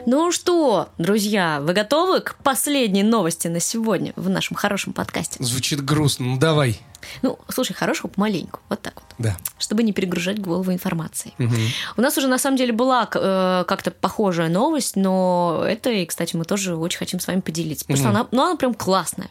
Ну 0.05 0.31
что, 0.31 0.89
друзья, 0.97 1.59
вы 1.61 1.73
готовы 1.73 2.21
к 2.21 2.35
последней 2.43 3.03
новости 3.03 3.47
на 3.47 3.59
сегодня 3.59 4.13
в 4.15 4.29
нашем 4.29 4.55
хорошем 4.55 4.93
подкасте? 4.93 5.43
Звучит 5.43 5.83
грустно, 5.83 6.25
ну 6.25 6.37
давай. 6.37 6.79
Ну, 7.21 7.39
слушай, 7.49 7.73
хорошего 7.73 8.07
помаленьку, 8.07 8.59
вот 8.69 8.81
так 8.81 8.93
вот, 8.95 9.05
Да. 9.17 9.37
чтобы 9.57 9.83
не 9.83 9.93
перегружать 9.93 10.39
голову 10.39 10.71
информацией. 10.71 11.33
Мгм. 11.37 11.55
У 11.97 12.01
нас 12.01 12.17
уже 12.17 12.27
на 12.27 12.37
самом 12.37 12.57
деле 12.57 12.73
была 12.73 13.07
э, 13.13 13.63
как-то 13.67 13.91
похожая 13.91 14.49
новость, 14.49 14.95
но 14.95 15.63
это, 15.67 15.89
и, 15.89 16.05
кстати, 16.05 16.35
мы 16.35 16.45
тоже 16.45 16.75
очень 16.75 16.99
хотим 16.99 17.19
с 17.19 17.27
вами 17.27 17.41
поделиться. 17.41 17.85
Потому 17.85 17.97
что 17.97 18.07
Мгм. 18.09 18.17
она, 18.17 18.27
ну, 18.31 18.43
она 18.43 18.55
прям 18.55 18.73
классная. 18.73 19.29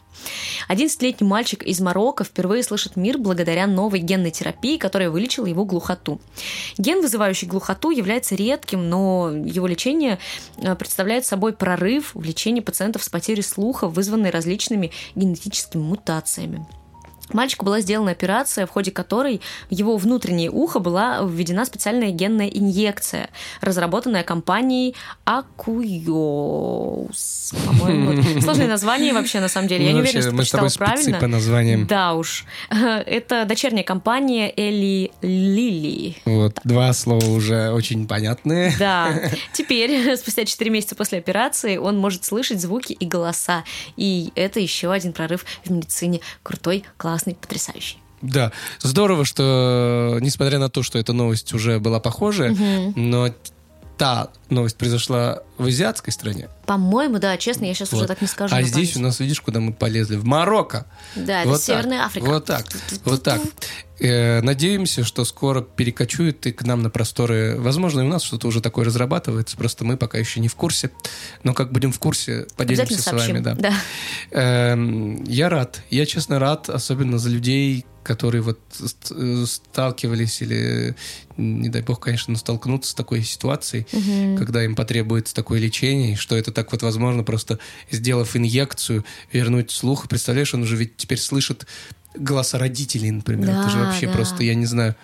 11-летний 0.67 1.25
мальчик 1.27 1.63
из 1.63 1.79
Марокко 1.79 2.23
впервые 2.23 2.63
слышит 2.63 2.95
мир 2.95 3.17
благодаря 3.17 3.67
новой 3.67 3.99
генной 3.99 4.31
терапии, 4.31 4.77
которая 4.77 5.09
вылечила 5.09 5.45
его 5.45 5.65
глухоту. 5.65 6.19
Ген, 6.77 7.01
вызывающий 7.01 7.47
глухоту, 7.47 7.91
является 7.91 8.35
редким, 8.35 8.89
но 8.89 9.31
его 9.31 9.67
лечение 9.67 10.19
э, 10.57 10.75
представляет 10.75 11.25
собой 11.25 11.53
прорыв 11.53 12.13
в 12.13 12.21
лечении 12.21 12.61
пациентов 12.61 13.03
с 13.03 13.09
потерей 13.09 13.43
слуха, 13.43 13.87
вызванной 13.87 14.29
различными 14.29 14.91
генетическими 15.15 15.81
мутациями. 15.81 16.65
Мальчику 17.33 17.65
была 17.65 17.81
сделана 17.81 18.11
операция, 18.11 18.65
в 18.65 18.69
ходе 18.69 18.91
которой 18.91 19.41
в 19.69 19.73
его 19.73 19.97
внутреннее 19.97 20.49
ухо 20.49 20.79
была 20.79 21.19
введена 21.23 21.65
специальная 21.65 22.11
генная 22.11 22.47
инъекция, 22.47 23.29
разработанная 23.61 24.23
компанией 24.23 24.95
Акуйоус. 26.19 27.53
По-моему, 27.65 28.41
сложное 28.41 28.67
название 28.67 29.13
вообще, 29.13 29.39
на 29.39 29.47
самом 29.47 29.67
деле. 29.67 29.85
Я 29.85 29.91
Ну, 29.91 29.97
не 29.97 30.01
уверена, 30.03 30.21
что 30.21 30.31
прочитала 30.35 30.69
правильно. 30.77 31.19
по 31.19 31.27
названиям. 31.27 31.87
Да 31.87 32.13
уж. 32.13 32.45
Это 32.69 33.45
дочерняя 33.45 33.83
компания 33.83 34.51
Эли 34.55 35.11
Лили. 35.21 36.15
Вот, 36.25 36.59
два 36.63 36.93
слова 36.93 37.25
уже 37.25 37.71
очень 37.71 38.07
понятные. 38.07 38.73
Да. 38.79 39.13
Теперь, 39.53 40.15
спустя 40.15 40.45
4 40.45 40.71
месяца 40.71 40.95
после 40.95 41.17
операции, 41.19 41.75
он 41.77 41.97
может 41.97 42.23
слышать 42.23 42.61
звуки 42.61 42.93
и 42.93 43.05
голоса. 43.05 43.63
И 43.97 44.31
это 44.35 44.59
еще 44.59 44.91
один 44.91 45.11
прорыв 45.11 45.45
в 45.65 45.69
медицине. 45.69 46.21
Крутой, 46.43 46.85
классный, 46.97 47.18
потрясающий. 47.25 47.97
Да, 48.21 48.51
здорово, 48.81 49.23
что 49.23 50.17
несмотря 50.21 50.59
на 50.59 50.69
то, 50.69 50.83
что 50.83 50.99
эта 50.99 51.13
новость 51.13 51.53
уже 51.53 51.79
была 51.79 51.99
похожая, 51.99 52.55
но 52.95 53.29
та 53.97 54.29
новость 54.49 54.77
произошла 54.77 55.39
в 55.57 55.65
азиатской 55.65 56.13
стране. 56.13 56.47
По-моему, 56.65 57.19
да, 57.19 57.35
честно, 57.37 57.65
я 57.65 57.73
сейчас 57.73 57.89
уже 57.91 58.03
Вот. 58.03 58.07
так 58.07 58.21
не 58.21 58.27
скажу. 58.27 58.55
А 58.55 58.61
здесь 58.61 58.91
у 58.91 58.93
память. 58.93 59.07
нас, 59.07 59.19
видишь, 59.19 59.41
куда 59.41 59.59
мы 59.59 59.73
полезли? 59.73 60.15
В 60.15 60.23
Марокко. 60.25 60.85
Да, 61.15 61.41
это 61.41 61.49
Вот 61.49 61.55
так. 61.57 61.63
Северная 61.65 62.05
Африка. 62.05 62.25
Вот 62.25 62.45
так, 62.45 62.65
вот 63.03 63.23
так. 63.23 63.41
Э, 63.99 64.41
Надеемся, 64.41 65.03
что 65.03 65.25
скоро 65.25 65.61
перекочует 65.61 66.45
и 66.47 66.51
к 66.51 66.63
нам 66.63 66.81
на 66.81 66.89
просторы. 66.89 67.55
Возможно, 67.59 68.01
и 68.01 68.03
у 68.03 68.07
нас 68.07 68.23
что-то 68.23 68.47
уже 68.47 68.61
такое 68.61 68.85
разрабатывается, 68.85 69.57
просто 69.57 69.83
мы 69.85 69.97
пока 69.97 70.17
еще 70.17 70.39
не 70.39 70.47
в 70.47 70.55
курсе. 70.55 70.91
Но 71.43 71.53
как 71.53 71.71
будем 71.71 71.91
в 71.91 71.99
курсе, 71.99 72.47
поделимся 72.55 73.01
с 73.01 73.05
вами. 73.07 73.17
сообщим. 73.19 73.43
Да. 73.61 73.73
Эм, 74.31 75.23
Я 75.25 75.49
рад. 75.49 75.81
Я, 75.89 76.05
честно, 76.05 76.39
рад, 76.39 76.69
особенно 76.69 77.17
за 77.17 77.29
людей, 77.29 77.85
которые 78.03 78.41
вот 78.41 78.59
ст- 78.71 79.11
сталкивались 79.47 80.41
или, 80.41 80.95
не 81.37 81.69
дай 81.69 81.81
бог, 81.81 81.99
конечно, 81.99 82.31
но 82.31 82.37
столкнутся 82.39 82.91
с 82.91 82.93
такой 82.93 83.21
ситуацией, 83.23 83.85
когда 84.37 84.63
им 84.63 84.75
потребуется 84.75 85.35
такое 85.35 85.59
лечение, 85.59 86.13
и 86.13 86.15
что 86.15 86.35
это 86.35 86.51
так 86.51 86.71
вот 86.71 86.81
возможно, 86.81 87.23
просто 87.23 87.59
сделав 87.91 88.35
инъекцию, 88.35 89.05
вернуть 89.31 89.71
слух. 89.71 90.07
Представляешь, 90.07 90.53
он 90.53 90.63
уже 90.63 90.75
ведь 90.75 90.95
теперь 90.97 91.19
слышит 91.19 91.67
голоса 92.15 92.57
родителей, 92.57 93.11
например. 93.11 93.49
это 93.49 93.69
же 93.69 93.77
Да, 93.77 93.85
вообще 93.85 94.07
да. 94.07 94.13
просто, 94.13 94.43
я 94.43 94.55
не 94.55 94.65
знаю, 94.65 94.95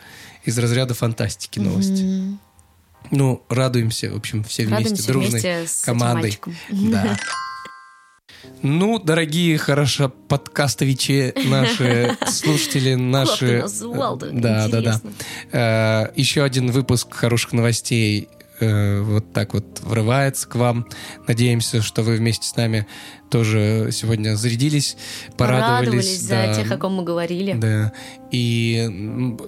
из 0.44 0.58
разряда 0.58 0.94
фантастики 0.94 1.60
новости. 1.60 2.04
Мгм. 2.04 2.39
Ну, 3.12 3.44
радуемся, 3.50 4.12
в 4.12 4.15
общем, 4.18 4.44
все 4.44 4.63
вместе, 4.65 4.84
Радуемся 4.84 5.08
дружной 5.08 5.30
вместе 5.32 5.68
с 5.68 5.82
командой. 5.84 6.39
Да. 6.72 7.18
Ну, 8.62 9.00
дорогие 9.00 9.58
хорошо 9.58 10.10
подкастовичи, 10.10 11.34
наши 11.48 12.15
слушатели, 12.28 12.94
наши... 12.96 13.63
Да, 14.32 14.68
да, 14.68 14.82
да. 14.82 15.02
Э, 15.52 16.12
Еще 16.15 16.44
один 16.44 16.72
выпуск 16.72 17.13
хороших 17.13 17.54
новостей 17.54 18.30
э, 18.60 19.02
вот 19.02 19.34
так 19.34 19.54
вот 19.54 19.80
врывается 19.82 20.48
к 20.48 20.56
вам. 20.56 20.88
Надеемся, 21.28 21.82
что 21.82 22.04
вы 22.04 22.15
вместе 22.15 22.48
с 22.48 22.56
нами 22.56 22.88
тоже 23.30 23.89
сегодня 23.91 24.36
зарядились, 24.36 24.96
порадовались. 25.36 25.86
Порадовались 25.86 26.22
за 26.22 26.30
да. 26.30 26.56
тех, 26.56 26.72
о 26.72 26.78
ком 26.78 26.94
мы 26.94 27.04
говорили. 27.04 27.54
Да. 27.54 27.91
И 28.32 28.88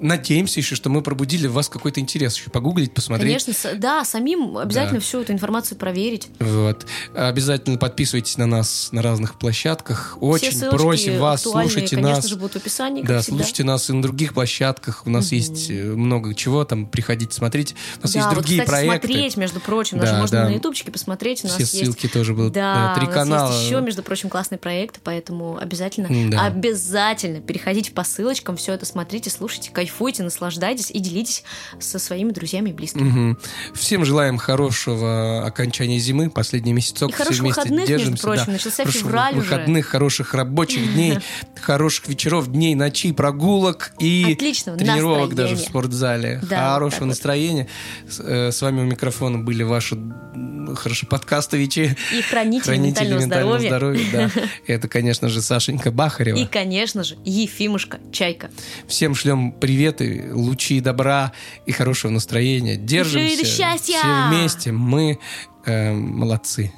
надеемся 0.02 0.60
еще, 0.60 0.76
что 0.76 0.90
мы 0.90 1.02
пробудили 1.02 1.48
в 1.48 1.54
вас 1.54 1.70
какой-то 1.70 2.00
интерес. 2.00 2.36
Еще 2.38 2.50
погуглить, 2.50 2.94
посмотреть. 2.94 3.44
Конечно, 3.46 3.76
да, 3.76 4.04
самим 4.04 4.58
обязательно 4.58 5.00
Да. 5.00 5.06
всю 5.06 5.22
эту 5.22 5.34
информацию 5.34 5.78
проверить. 5.78 6.28
Вот. 6.40 6.86
Обязательно 7.16 7.78
подписывайтесь 7.78 8.38
на 8.38 8.46
нас 8.46 8.90
на 8.92 9.02
разных 9.02 9.38
площадках. 9.38 10.16
Все 10.18 10.26
Очень 10.26 10.52
ссылочки 10.52 10.78
просим 10.78 11.20
вас, 11.20 11.42
слушайте 11.44 11.96
конечно 11.96 12.16
нас. 12.16 12.28
же, 12.28 12.36
будут 12.36 12.54
в 12.54 12.56
описании, 12.58 13.04
Да, 13.04 13.22
всегда. 13.22 13.38
слушайте 13.38 13.64
нас 13.64 13.90
и 13.90 13.94
на 13.94 14.02
других 14.02 14.34
площадках. 14.34 15.06
У 15.06 15.10
нас 15.10 15.28
Мгм. 15.28 15.36
есть 15.36 15.70
э, 15.70 15.84
много 15.84 16.34
чего 16.34 16.64
там. 16.66 16.88
Приходите 16.88 17.34
смотреть. 17.34 17.76
У 18.00 18.04
нас 18.04 18.14
да, 18.14 18.20
есть 18.20 18.30
вот, 18.30 18.36
другие 18.36 18.62
кстати, 18.64 18.70
проекты. 18.86 18.97
Смотреть, 19.00 19.38
между 19.38 19.60
прочим, 19.60 19.98
Да, 20.00 20.06
даже 20.06 20.18
можно 20.18 20.38
да. 20.44 20.50
на 20.50 20.54
ютубчике 20.54 20.92
посмотреть. 20.92 21.44
У 21.44 21.48
нас 21.48 21.56
Все 21.56 21.64
есть 21.64 21.74
ссылки 21.78 22.08
тоже 22.08 22.34
будут. 22.34 22.54
Да, 22.54 22.94
три 22.96 23.06
у 23.06 23.10
нас 23.10 23.16
канала. 23.16 23.52
есть 23.54 23.66
еще, 23.66 23.82
между 23.82 24.04
прочим, 24.04 24.30
классные 24.30 24.58
проекты, 24.60 25.00
поэтому 25.04 25.58
обязательно, 25.58 26.08
М-да. 26.08 26.46
обязательно 26.46 27.42
переходите 27.42 27.92
по 27.92 28.04
ссылочкам, 28.04 28.58
все 28.58 28.74
это 28.74 28.86
смотрите, 28.86 29.30
слушайте, 29.30 29.72
кайфуйте, 29.72 30.24
наслаждайтесь 30.24 30.92
и 30.92 31.00
делитесь 31.00 31.44
со 31.80 32.00
своими 32.00 32.32
друзьями 32.32 32.70
и 32.70 32.74
близкими. 32.74 33.36
Всем 33.74 34.06
желаем 34.06 34.38
хорошего 34.38 35.46
окончания 35.46 36.00
зимы, 36.00 36.30
последний 36.30 36.74
месяцок. 36.74 37.10
И 37.10 37.14
хороших 37.14 37.44
выходных, 37.46 37.90
между 37.90 38.18
прочим, 38.18 38.46
да. 38.48 38.52
начался 38.54 38.86
февраль 38.86 39.34
уже. 39.38 39.42
выходных, 39.42 39.86
хороших 39.88 40.34
рабочих 40.34 40.94
дней, 40.94 41.20
хороших 41.62 42.08
вечеров, 42.08 42.48
дней, 42.52 42.76
ночей, 42.76 43.14
прогулок 43.14 43.92
и 44.00 44.34
Отличного 44.34 44.78
тренировок 44.78 45.36
даже 45.36 45.56
в 45.56 45.60
спортзале. 45.60 46.42
Да, 46.50 46.74
Хорошего 46.74 47.06
настроения. 47.06 47.68
С, 48.10 48.20
э, 48.20 48.52
с 48.52 48.62
вами 48.62 48.82
у 48.82 48.84
микрофона 48.88 49.38
были 49.38 49.64
ваши 49.64 49.96
м, 49.96 50.76
хорошие 50.76 51.08
подкастовичи. 51.10 51.96
И 52.14 52.22
хранители, 52.22 52.64
Хранители 52.66 53.14
ментального, 53.14 53.20
ментального 53.58 53.60
здоровья. 53.60 54.04
здоровья. 54.08 54.32
да. 54.36 54.42
Это, 54.74 54.88
конечно 54.88 55.30
же, 55.30 55.42
Сашенька 55.42 55.92
Бахарева. 55.92 56.38
И, 56.38 56.46
конечно 56.46 57.04
же, 57.04 57.18
Ефимушка, 57.26 58.00
Чайка. 58.12 58.50
Всем 58.88 59.16
шлем 59.16 59.52
приветы, 59.52 60.30
лучи 60.34 60.80
добра 60.82 61.32
и 61.66 61.72
хорошего 61.72 62.12
настроения. 62.12 62.76
Держимся. 62.76 63.46
счастья! 63.46 63.98
Все 64.00 64.28
вместе. 64.30 64.72
Мы 64.72 65.20
э, 65.66 65.94
молодцы. 65.94 66.72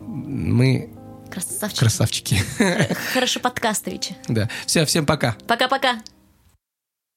Мы 0.00 0.90
Красавчик. 1.30 1.78
красавчики. 1.80 2.42
Хорошо 3.12 3.40
подкастовичи. 3.40 4.16
Да. 4.28 4.48
Все, 4.66 4.84
всем 4.86 5.04
пока. 5.06 5.36
Пока-пока. 5.46 5.98